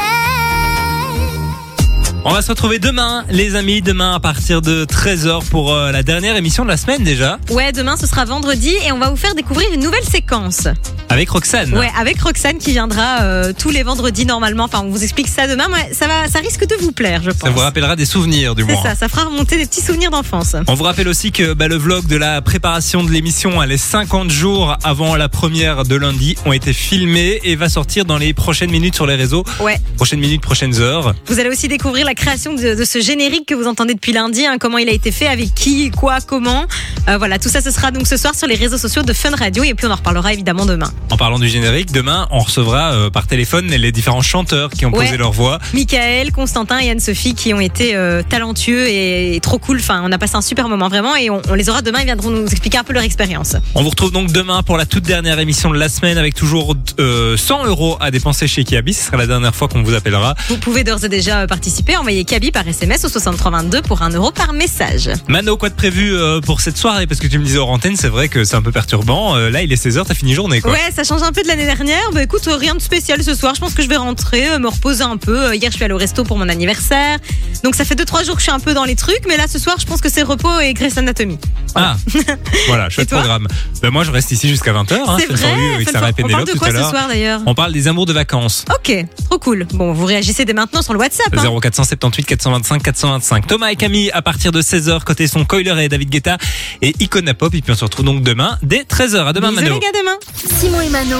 On 2.26 2.32
va 2.32 2.42
se 2.42 2.50
retrouver 2.50 2.80
demain, 2.80 3.26
les 3.30 3.56
amis, 3.56 3.82
demain 3.82 4.14
à 4.16 4.20
partir 4.20 4.62
de 4.62 4.86
13h 4.86 5.46
pour 5.50 5.74
euh, 5.74 5.92
la 5.92 6.04
dernière 6.04 6.38
émission 6.38 6.64
de 6.64 6.70
la 6.70 6.78
semaine 6.78 7.04
déjà, 7.04 7.38
Ouais, 7.50 7.74
demain 7.74 7.98
ce 7.98 8.08
sera 8.08 8.24
vendredi 8.24 8.74
et 8.86 8.94
on 8.94 8.98
va 9.00 9.10
vous 9.10 9.18
faire 9.18 9.36
découvrir 9.36 9.68
une 9.74 9.82
nouvelle 9.84 10.06
séquence. 10.06 10.68
Avec 11.14 11.30
Roxane. 11.30 11.74
Ouais, 11.78 11.90
avec 11.98 12.20
Roxane 12.22 12.58
qui 12.58 12.72
viendra 12.72 13.22
euh, 13.22 13.54
tous 13.58 13.70
les 13.70 13.84
vendredis 13.84 14.26
normalement. 14.26 14.64
Enfin, 14.66 14.82
on 14.84 14.90
vous 14.90 15.04
explique 15.04 15.28
ça 15.28 15.48
demain. 15.48 15.68
mais 15.72 15.94
ça 15.94 16.08
va, 16.08 16.28
ça 16.28 16.40
risque 16.40 16.68
de 16.68 16.76
vous 16.82 16.92
plaire, 16.92 17.22
je 17.24 17.32
pense. 17.32 17.42
Ça 17.42 17.50
vous 17.52 17.60
rappellera 17.60 17.96
des 17.96 18.06
souvenirs 18.06 18.56
du 18.56 18.64
C'est 18.64 18.74
moins. 18.74 18.84
ça, 18.84 18.96
ça 18.96 19.08
fera 19.08 19.26
remonter 19.26 19.58
des 19.58 19.66
petits 19.66 19.82
souvenirs 19.82 20.12
d'enfance. 20.12 20.56
On 20.68 20.74
vous 20.74 20.84
rappelle 20.84 21.08
aussi 21.08 21.32
que 21.32 21.54
bah, 21.54 21.68
le 21.68 21.76
vlog 21.78 22.08
de 22.08 22.16
la 22.18 22.42
préparation 22.42 23.04
de 23.04 23.12
l'émission, 23.12 23.62
les 23.62 23.78
50 23.78 24.30
jours 24.32 24.76
avant 24.84 25.16
la 25.16 25.30
première 25.30 25.84
de 25.84 25.96
lundi, 25.96 26.36
ont 26.46 26.54
été 26.54 26.74
filmés 26.74 27.40
et 27.44 27.56
va 27.56 27.70
sortir 27.70 28.06
dans 28.06 28.18
les 28.18 28.34
prochaines 28.34 28.72
minutes 28.72 28.96
sur 28.96 29.06
les 29.06 29.16
réseaux. 29.16 29.44
Ouais. 29.60 29.78
Prochaines 29.98 30.20
minutes, 30.20 30.42
prochaines 30.42 30.80
heures. 30.80 31.14
Vous 31.28 31.40
allez 31.40 31.50
aussi 31.50 31.68
découvrir 31.68 32.06
la 32.06 32.16
création 32.16 32.54
de, 32.54 32.76
de 32.76 32.84
ce 32.86 33.00
générique 33.02 33.48
que 33.48 33.56
vous 33.56 33.68
entendez 33.68 33.94
depuis 33.94 34.14
lundi, 34.14 34.46
hein, 34.46 34.58
comment 34.60 34.78
il 34.80 34.90
a 34.90 34.94
été 34.94 35.12
fait, 35.12 35.28
avec 35.28 35.54
qui, 35.54 35.92
quoi, 35.92 36.18
comment. 36.22 36.66
Euh, 37.10 37.18
voilà, 37.18 37.38
tout 37.38 37.50
ça, 37.50 37.60
ce 37.60 37.70
sera 37.70 37.92
donc 37.92 38.08
ce 38.08 38.16
soir 38.16 38.34
sur 38.34 38.48
les 38.48 38.56
réseaux 38.56 38.78
sociaux 38.78 39.04
de 39.04 39.12
Fun 39.12 39.32
Radio 39.36 39.62
et 39.66 39.74
puis 39.74 39.86
on 39.88 39.92
en 39.92 39.96
reparlera 39.96 40.32
évidemment 40.32 40.66
demain. 40.66 40.90
En 41.12 41.18
parlant 41.18 41.38
du 41.38 41.50
générique, 41.50 41.92
demain, 41.92 42.30
on 42.32 42.40
recevra 42.40 42.94
euh, 42.94 43.10
par 43.10 43.28
téléphone 43.28 43.68
les 43.68 43.92
différents 43.92 44.22
chanteurs 44.22 44.70
qui 44.70 44.86
ont 44.86 44.92
Ouais. 44.94 45.06
posé 45.06 45.18
leur 45.18 45.34
voix. 45.34 45.60
Michael, 45.74 46.32
Constantin 46.32 46.80
et 46.80 46.90
Anne-Sophie 46.92 47.34
qui 47.36 47.54
ont 47.54 47.60
été 47.60 47.94
euh, 47.96 48.22
talentueux 48.28 48.88
et, 48.88 49.38
trop 49.42 49.58
cool. 49.60 49.80
Enfin, 49.80 50.02
on 50.06 50.12
a 50.14 50.18
passé 50.18 50.38
un 50.38 50.42
super 50.42 50.70
moment 50.70 50.88
vraiment 50.88 51.14
et 51.18 51.30
on, 51.30 51.42
on 51.50 51.56
les 51.56 51.70
aura 51.70 51.82
demain. 51.82 52.00
Ils 52.00 52.06
viendront 52.06 52.30
nous 52.30 52.48
expliquer 52.48 52.78
un 52.78 52.84
peu 52.86 52.94
leur 52.94 53.04
expérience. 53.04 53.58
On 53.76 53.84
vous 53.84 53.90
retrouve 53.90 54.14
donc 54.14 54.32
demain 54.32 54.64
pour 54.64 54.78
la 54.78 54.86
toute 54.86 55.04
dernière 55.04 55.40
émission 55.40 55.72
de 55.72 55.78
la 55.78 55.90
semaine 55.90 56.18
avec 56.18 56.36
toujours 56.36 56.74
euh, 57.00 57.36
100 57.36 57.66
euros 57.66 57.98
à 58.00 58.12
dépenser 58.12 58.48
chez 58.48 58.64
Kiabi. 58.64 58.94
Ce 58.94 59.08
sera 59.08 59.18
la 59.18 59.28
dernière 59.28 59.54
fois 59.56 59.68
qu'on 59.68 59.84
vous 59.84 59.94
appellera. 59.94 60.36
Vous 60.48 60.58
pouvez 60.58 60.86
d'ores 60.86 61.04
et 61.04 61.10
déjà 61.10 61.48
participer. 61.48 61.98
Envoyez 61.98 62.24
Kaby 62.24 62.52
par 62.52 62.66
SMS 62.66 63.04
au 63.04 63.10
6322 63.10 63.82
pour 63.82 64.02
1 64.04 64.12
euro 64.12 64.32
par 64.32 64.54
message. 64.54 65.10
Mano, 65.28 65.58
quoi 65.58 65.68
de 65.68 65.76
prévu 65.76 66.14
pour 66.46 66.62
cette 66.62 66.78
soirée? 66.78 66.93
Parce 67.08 67.20
que 67.20 67.28
tu 67.28 67.38
me 67.40 67.44
disais 67.44 67.58
hors 67.58 67.70
antenne, 67.70 67.96
c'est 67.96 68.08
vrai 68.10 68.30
que 68.30 68.44
c'est 68.44 68.56
un 68.56 68.62
peu 68.62 68.72
perturbant. 68.72 69.36
Euh, 69.36 69.50
là, 69.50 69.62
il 69.62 69.72
est 69.72 69.84
16h, 69.84 70.06
t'as 70.06 70.14
fini 70.14 70.34
journée 70.34 70.62
quoi. 70.62 70.72
Ouais, 70.72 70.92
ça 70.96 71.04
change 71.04 71.22
un 71.24 71.32
peu 71.32 71.42
de 71.44 71.48
l'année 71.48 71.66
dernière. 71.66 72.12
Bah 72.14 72.24
écoute, 72.24 72.48
euh, 72.48 72.56
rien 72.56 72.76
de 72.76 72.82
spécial 72.82 73.22
ce 73.24 73.34
soir. 73.36 73.54
Je 73.56 73.60
pense 73.60 73.74
que 73.74 73.82
je 73.84 73.90
vais 73.90 73.98
rentrer, 73.98 74.50
euh, 74.50 74.60
me 74.60 74.68
reposer 74.70 75.04
un 75.04 75.18
peu. 75.18 75.48
Euh, 75.50 75.56
Hier, 75.56 75.70
je 75.72 75.76
suis 75.76 75.84
allée 75.86 75.94
au 75.94 75.98
resto 75.98 76.24
pour 76.24 76.38
mon 76.38 76.48
anniversaire. 76.50 77.18
Donc 77.64 77.76
ça 77.76 77.86
fait 77.86 77.96
2-3 77.96 78.26
jours 78.26 78.36
que 78.36 78.42
je 78.42 78.46
suis 78.46 78.52
un 78.52 78.60
peu 78.60 78.74
dans 78.74 78.86
les 78.86 78.96
trucs. 78.96 79.26
Mais 79.28 79.38
là, 79.38 79.48
ce 79.48 79.60
soir, 79.60 79.76
je 79.80 79.86
pense 79.86 80.02
que 80.02 80.10
c'est 80.10 80.24
repos 80.24 80.60
et 80.60 80.74
Grey's 80.74 80.98
Anatomy. 80.98 81.38
Ah, 81.76 81.96
voilà, 82.68 82.90
chouette 82.90 83.10
toi 83.10 83.20
programme. 83.20 83.48
Ben, 83.82 83.90
moi, 83.90 84.04
je 84.04 84.12
reste 84.12 84.32
ici 84.32 84.48
jusqu'à 84.48 84.74
20h. 84.74 84.94
Hein, 85.08 85.18
c'est 85.20 85.26
vrai. 85.28 85.38
for 85.38 85.58
You 85.58 85.74
avec 85.76 85.88
Fun 85.88 85.92
Sarah 85.94 86.10
et 86.10 86.14
for- 86.14 86.26
On 86.26 86.28
parle 86.30 86.44
Pénélope 86.44 86.48
de 86.48 86.52
tout 86.54 86.60
quoi 86.60 86.68
à 86.68 86.72
ce 86.72 86.76
l'heure. 86.78 86.90
soir 86.90 87.08
d'ailleurs? 87.08 87.42
On 87.46 87.56
parle 87.56 87.74
des 87.74 87.88
amours 87.88 88.06
de 88.06 88.14
vacances. 88.14 88.66
Ok, 88.74 88.94
trop 89.30 89.40
cool. 89.40 89.66
Bon, 89.74 89.92
vous 89.94 90.06
réagissez 90.06 90.46
dès 90.46 90.54
maintenant 90.54 90.82
sur 90.82 90.94
le 90.94 91.00
WhatsApp. 91.00 91.28
hein. 91.36 91.42
0478 91.62 92.26
425 92.26 92.84
425. 92.84 93.48
Thomas 93.48 93.70
et 93.70 93.76
Camille 93.76 94.12
à 94.12 94.22
partir 94.22 94.52
de 94.52 94.62
16h 94.62 95.04
côté 95.04 95.28
son 95.28 95.46
Coiler 95.46 95.74
et 95.84 95.90
David 95.90 96.10
Guetta 96.10 96.38
et 96.84 96.94
Icona 97.00 97.34
Pop. 97.34 97.54
Et 97.56 97.62
puis 97.62 97.72
on 97.72 97.76
se 97.76 97.84
retrouve 97.84 98.06
donc 98.06 98.22
demain 98.22 98.58
dès 98.62 98.84
13h. 98.84 99.26
À 99.26 99.34
demain 99.34 99.50
Bisous 99.50 99.62
Mano. 99.64 99.74
les 99.76 99.80
gars, 99.80 100.00
demain. 100.00 100.18
Simon 100.60 100.82
et 100.82 100.90
Mano. 100.90 101.18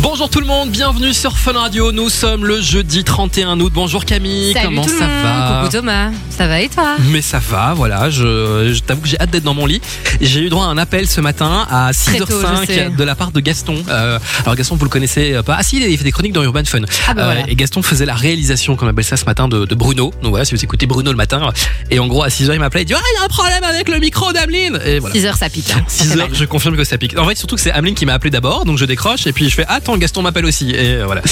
Bonjour 0.00 0.30
tout 0.30 0.40
le 0.40 0.46
monde, 0.46 0.70
bienvenue 0.70 1.12
sur 1.12 1.36
Fun 1.36 1.52
Radio. 1.52 1.92
Nous 1.92 2.08
sommes 2.08 2.46
le 2.46 2.58
jeudi 2.62 3.04
31 3.04 3.60
août. 3.60 3.70
Bonjour 3.74 4.06
Camille, 4.06 4.54
Salut 4.54 4.68
comment 4.68 4.82
tout 4.84 4.88
ça 4.98 5.06
monde. 5.08 5.22
va 5.22 5.58
Coucou 5.64 5.76
Thomas, 5.76 6.10
ça 6.30 6.46
va 6.48 6.58
et 6.62 6.70
toi 6.70 6.96
Mais 7.10 7.20
ça 7.20 7.38
va, 7.38 7.74
voilà. 7.74 8.08
Je, 8.08 8.72
je 8.72 8.80
t'avoue 8.80 9.02
que 9.02 9.08
j'ai 9.08 9.20
hâte 9.20 9.28
d'être 9.30 9.42
dans 9.44 9.52
mon 9.52 9.66
lit. 9.66 9.82
J'ai 10.22 10.40
eu 10.40 10.48
droit 10.48 10.64
à 10.64 10.68
un 10.68 10.78
appel 10.78 11.06
ce 11.06 11.20
matin 11.20 11.66
à 11.70 11.90
Très 11.92 12.16
tôt, 12.16 12.24
je 12.30 12.34
6h05 12.34 12.66
sais. 12.66 12.90
de 12.96 13.04
la 13.04 13.14
part 13.14 13.30
de 13.30 13.40
Gaston. 13.40 13.74
Euh, 13.90 14.18
alors 14.44 14.56
Gaston, 14.56 14.76
vous 14.76 14.84
le 14.86 14.90
connaissez 14.90 15.38
pas 15.44 15.56
Ah 15.58 15.62
si, 15.62 15.76
il 15.76 15.98
fait 15.98 16.04
des 16.04 16.12
chroniques 16.12 16.32
dans 16.32 16.42
Urban 16.42 16.64
Fun. 16.64 16.80
Ah 17.08 17.12
bah 17.12 17.22
Euh. 17.28 17.42
Et 17.48 17.54
Gaston 17.56 17.82
faisait 17.82 18.06
la 18.06 18.14
réalisation, 18.14 18.76
comme 18.76 18.88
on 18.88 18.90
appelle 18.92 19.04
ça 19.04 19.18
ce 19.18 19.26
matin, 19.26 19.48
de, 19.48 19.66
de 19.66 19.74
Bruno. 19.74 20.12
Donc 20.22 20.30
voilà, 20.30 20.46
si 20.46 20.54
vous 20.54 20.64
écoutez 20.64 20.86
Bruno 20.86 21.10
le 21.10 21.16
matin. 21.18 21.50
Et 21.90 21.98
en 21.98 22.06
gros, 22.06 22.22
à 22.22 22.28
6h, 22.28 22.54
il 22.54 22.58
m'appelait, 22.60 22.82
il 22.82 22.86
dit, 22.86 22.94
ah, 22.94 23.00
il 23.16 23.18
y 23.18 23.22
a 23.22 23.24
un 23.24 23.28
problème 23.28 23.64
avec 23.64 23.90
le 23.90 23.98
micro 23.98 24.32
d'Ameline. 24.32 24.80
Et 24.86 24.98
voilà. 24.98 25.14
6 25.14 25.26
heures 25.26 25.36
ça 25.36 25.50
pique. 25.50 25.70
hein. 25.76 25.84
Ça 25.88 26.04
6 26.04 26.08
fait 26.12 26.18
heures, 26.20 26.28
mal. 26.30 26.36
je 26.38 26.44
confirme 26.46 26.76
que 26.78 26.84
ça 26.84 26.96
pique. 26.96 27.18
En 27.18 27.28
fait, 27.28 27.36
surtout 27.36 27.56
que 27.56 27.60
c'est 27.60 27.72
Ameline 27.72 27.94
qui 27.94 28.06
m'a 28.06 28.14
appelé 28.14 28.30
d'abord, 28.30 28.61
donc 28.64 28.78
je 28.78 28.84
décroche 28.84 29.26
et 29.26 29.32
puis 29.32 29.48
je 29.48 29.54
fais 29.54 29.66
attends, 29.68 29.96
Gaston 29.96 30.22
m'appelle 30.22 30.46
aussi. 30.46 30.70
Et 30.70 30.96
euh, 30.96 31.06
voilà. 31.06 31.22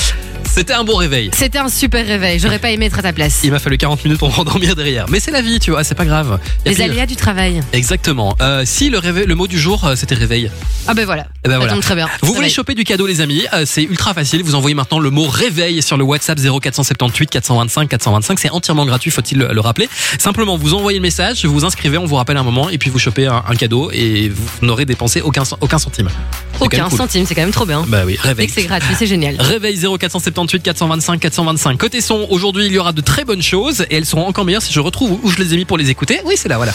C'était 0.61 0.75
un 0.75 0.85
bon 0.85 0.97
réveil. 0.97 1.31
C'était 1.33 1.57
un 1.57 1.71
super 1.71 2.07
réveil, 2.07 2.39
j'aurais 2.39 2.59
pas 2.59 2.71
aimé 2.71 2.85
être 2.85 2.99
à 2.99 3.03
ta 3.03 3.15
place. 3.15 3.41
Il 3.45 3.51
m'a 3.51 3.59
fallu 3.59 3.79
40 3.79 4.05
minutes 4.05 4.19
pour 4.19 4.31
m'endormir 4.37 4.77
derrière. 4.77 5.07
Mais 5.09 5.19
c'est 5.19 5.31
la 5.31 5.41
vie, 5.41 5.59
tu 5.59 5.71
vois, 5.71 5.85
c'est 5.85 5.95
pas 5.95 6.05
grave. 6.05 6.39
Y 6.67 6.69
a 6.69 6.71
Les 6.73 6.75
pire. 6.77 6.85
aléas 6.85 7.07
du 7.07 7.17
travail. 7.17 7.63
Exactement. 7.73 8.37
Euh, 8.43 8.65
si 8.67 8.91
le, 8.91 8.99
réveil, 8.99 9.25
le 9.25 9.35
mot 9.35 9.47
du 9.47 9.59
jour, 9.59 9.87
euh, 9.87 9.95
c'était 9.97 10.15
réveil. 10.15 10.51
Ah 10.87 10.93
ben 10.93 11.07
voilà, 11.07 11.29
Eh 11.45 11.49
ben 11.49 11.53
ça 11.53 11.57
voilà. 11.61 11.73
tombe 11.73 11.81
très 11.81 11.95
bien. 11.95 12.11
Vous 12.21 12.27
voulez 12.29 12.41
Réveil. 12.41 12.51
choper 12.53 12.75
du 12.75 12.85
cadeau, 12.85 13.07
les 13.07 13.23
amis 13.23 13.43
euh, 13.55 13.63
C'est 13.65 13.85
ultra 13.85 14.13
facile. 14.13 14.43
Vous 14.43 14.55
envoyez 14.55 14.75
maintenant 14.75 14.99
le 14.99 15.09
mot 15.09 15.27
réveil 15.27 15.81
sur 15.81 15.97
le 15.97 16.05
WhatsApp 16.05 16.39
0478 16.39 17.31
425 17.31 17.89
425. 17.89 18.39
C'est 18.39 18.51
entièrement 18.51 18.85
gratuit, 18.85 19.11
faut-il 19.11 19.39
le, 19.39 19.55
le 19.55 19.61
rappeler. 19.61 19.89
Simplement, 20.19 20.59
vous 20.59 20.75
envoyez 20.75 20.99
le 20.99 21.03
message, 21.03 21.47
vous 21.47 21.55
vous 21.55 21.65
inscrivez, 21.65 21.97
on 21.97 22.05
vous 22.05 22.17
rappelle 22.17 22.37
un 22.37 22.43
moment, 22.43 22.69
et 22.69 22.77
puis 22.77 22.91
vous 22.91 22.99
chopez 22.99 23.25
un, 23.29 23.43
un 23.49 23.55
cadeau 23.55 23.91
et 23.95 24.29
vous 24.29 24.67
n'aurez 24.67 24.85
dépensé 24.85 25.23
aucun, 25.23 25.45
aucun 25.63 25.79
centime. 25.79 26.11
C'est 26.53 26.59
quand 26.59 26.67
Aucun 26.67 26.77
même 26.83 26.89
cool. 26.91 26.99
centime, 26.99 27.25
c'est 27.25 27.35
quand 27.35 27.41
même 27.41 27.51
trop 27.51 27.65
bien. 27.65 27.83
Bah 27.89 28.03
oui, 28.05 28.19
Dès 28.23 28.29
réveil. 28.29 28.47
que 28.49 28.53
c'est 28.53 28.65
gratuit, 28.65 28.95
c'est 28.99 29.07
génial. 29.07 29.37
Réveil 29.39 29.79
0478 29.79 30.50
425 30.59 31.21
425. 31.21 31.79
Côté 31.79 32.01
son, 32.01 32.27
aujourd'hui 32.31 32.67
il 32.67 32.73
y 32.73 32.79
aura 32.79 32.93
de 32.93 33.01
très 33.01 33.25
bonnes 33.25 33.43
choses 33.43 33.87
et 33.91 33.97
elles 33.97 34.07
seront 34.07 34.27
encore 34.27 34.45
meilleures 34.45 34.63
si 34.63 34.73
je 34.73 34.81
retrouve 34.81 35.19
où 35.23 35.31
je 35.31 35.39
les 35.39 35.55
ai 35.55 35.57
mis 35.57 35.65
pour 35.65 35.79
les 35.79 35.91
écouter. 35.91 36.21
Oui, 36.25 36.35
c'est 36.37 36.49
là, 36.49 36.57
voilà. 36.57 36.73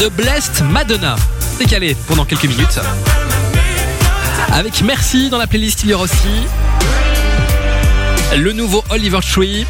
The 0.00 0.10
Blessed 0.10 0.62
Madonna. 0.70 1.16
C'est 1.58 1.66
calé 1.66 1.96
pendant 2.08 2.24
quelques 2.24 2.46
minutes. 2.46 2.80
Avec 4.52 4.82
Merci 4.82 5.30
dans 5.30 5.38
la 5.38 5.46
playlist, 5.46 5.82
il 5.84 5.90
y 5.90 5.94
aura 5.94 6.04
aussi 6.04 6.28
le 8.36 8.52
nouveau 8.52 8.82
Oliver 8.90 9.20
Tree. 9.20 9.66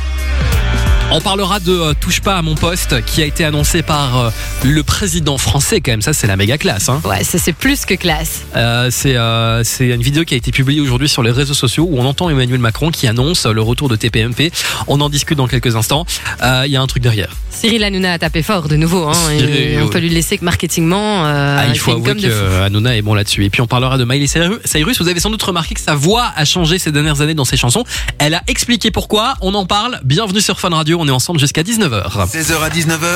On 1.13 1.21
parlera 1.21 1.61
de 1.61 1.71
euh, 1.71 1.93
Touche 2.01 2.21
pas 2.21 2.37
à 2.39 2.43
mon 2.43 2.57
poste 2.57 3.05
qui 3.05 3.23
a 3.23 3.25
été 3.25 3.45
annoncé 3.45 3.83
par 3.83 4.19
euh, 4.19 4.31
le 4.65 4.83
président 4.83 5.39
français 5.39 5.81
quand 5.81 5.93
même. 5.93 6.03
Ça, 6.03 6.13
c'est 6.13 6.27
la 6.27 6.37
méga 6.37 6.59
classe. 6.59 6.89
Hein. 6.89 7.01
Ouais, 7.05 7.23
ça 7.23 7.39
c'est 7.39 7.53
plus 7.53 7.85
que 7.87 7.95
classe. 7.95 8.41
Euh, 8.57 8.89
c'est 8.91 9.15
euh, 9.17 9.63
c'est 9.63 9.89
une 9.91 10.03
vidéo 10.03 10.25
qui 10.25 10.35
a 10.35 10.37
été 10.37 10.51
publiée 10.51 10.81
aujourd'hui 10.81 11.09
sur 11.09 11.23
les 11.23 11.31
réseaux 11.31 11.55
sociaux 11.55 11.87
où 11.89 11.99
on 12.01 12.05
entend 12.05 12.31
Emmanuel 12.31 12.59
Macron 12.59 12.91
qui 12.91 13.07
annonce 13.07 13.47
le 13.47 13.63
retour 13.63 13.89
de 13.89 13.95
TPMP. 13.95 14.51
On 14.89 15.01
en 15.01 15.09
discute 15.09 15.39
dans 15.39 15.47
quelques 15.47 15.77
instants. 15.77 16.05
Euh, 16.43 16.65
Il 16.67 16.73
y 16.73 16.77
a 16.77 16.81
un 16.83 16.87
truc 16.89 17.03
derrière. 17.03 17.29
Cyril 17.51 17.85
Hanouna 17.85 18.15
a 18.15 18.19
tapé 18.19 18.43
fort 18.43 18.69
de 18.69 18.75
nouveau. 18.75 19.07
Hein, 19.07 19.13
et 19.33 19.39
Cyril, 19.39 19.81
on 19.85 19.89
peut 19.89 19.99
lui 20.01 20.09
laisser 20.11 20.37
que 20.39 20.45
marketingement. 20.45 21.27
euh, 21.27 21.59
Ah, 21.61 21.67
il 21.69 21.75
fait 21.75 21.79
faut 21.79 21.91
une 21.93 21.97
avouer 21.99 22.09
com 22.15 22.21
que 22.23 22.27
de 22.27 22.31
fou. 22.33 22.37
euh, 22.43 22.67
Hanouna 22.67 22.97
est 22.97 23.03
bon 23.03 23.15
là-dessus. 23.15 23.45
Et 23.45 23.51
puis 23.51 23.61
on 23.61 23.69
parlera 23.69 23.99
de 23.99 24.05
Miley 24.05 24.27
Cyrus. 24.27 24.59
Cyrus. 24.65 25.01
Vous 25.01 25.09
avez 25.09 25.21
sans 25.21 25.31
doute 25.31 25.43
remarqué 25.43 25.75
que 25.75 25.81
sa 25.81 25.95
voix 25.95 26.33
a 26.35 26.45
changé 26.45 26.79
ces 26.81 26.91
dernières 26.91 27.21
années 27.21 27.35
dans 27.35 27.45
ses 27.45 27.57
chansons. 27.57 27.85
Elle 28.19 28.35
a 28.35 28.43
expliqué 28.49 28.91
pourquoi. 28.91 29.35
On 29.43 29.55
en 29.55 29.67
parle. 29.67 30.01
Bienvenue 30.03 30.41
sur 30.41 30.59
Fun 30.59 30.71
Radio. 30.71 30.94
On 30.97 31.09
est 31.09 31.11
ensemble 31.11 31.41
jusqu'à 31.41 31.63
19h. 31.63 32.27
16h 32.29 32.63
à 32.63 32.69
19h, 32.69 33.13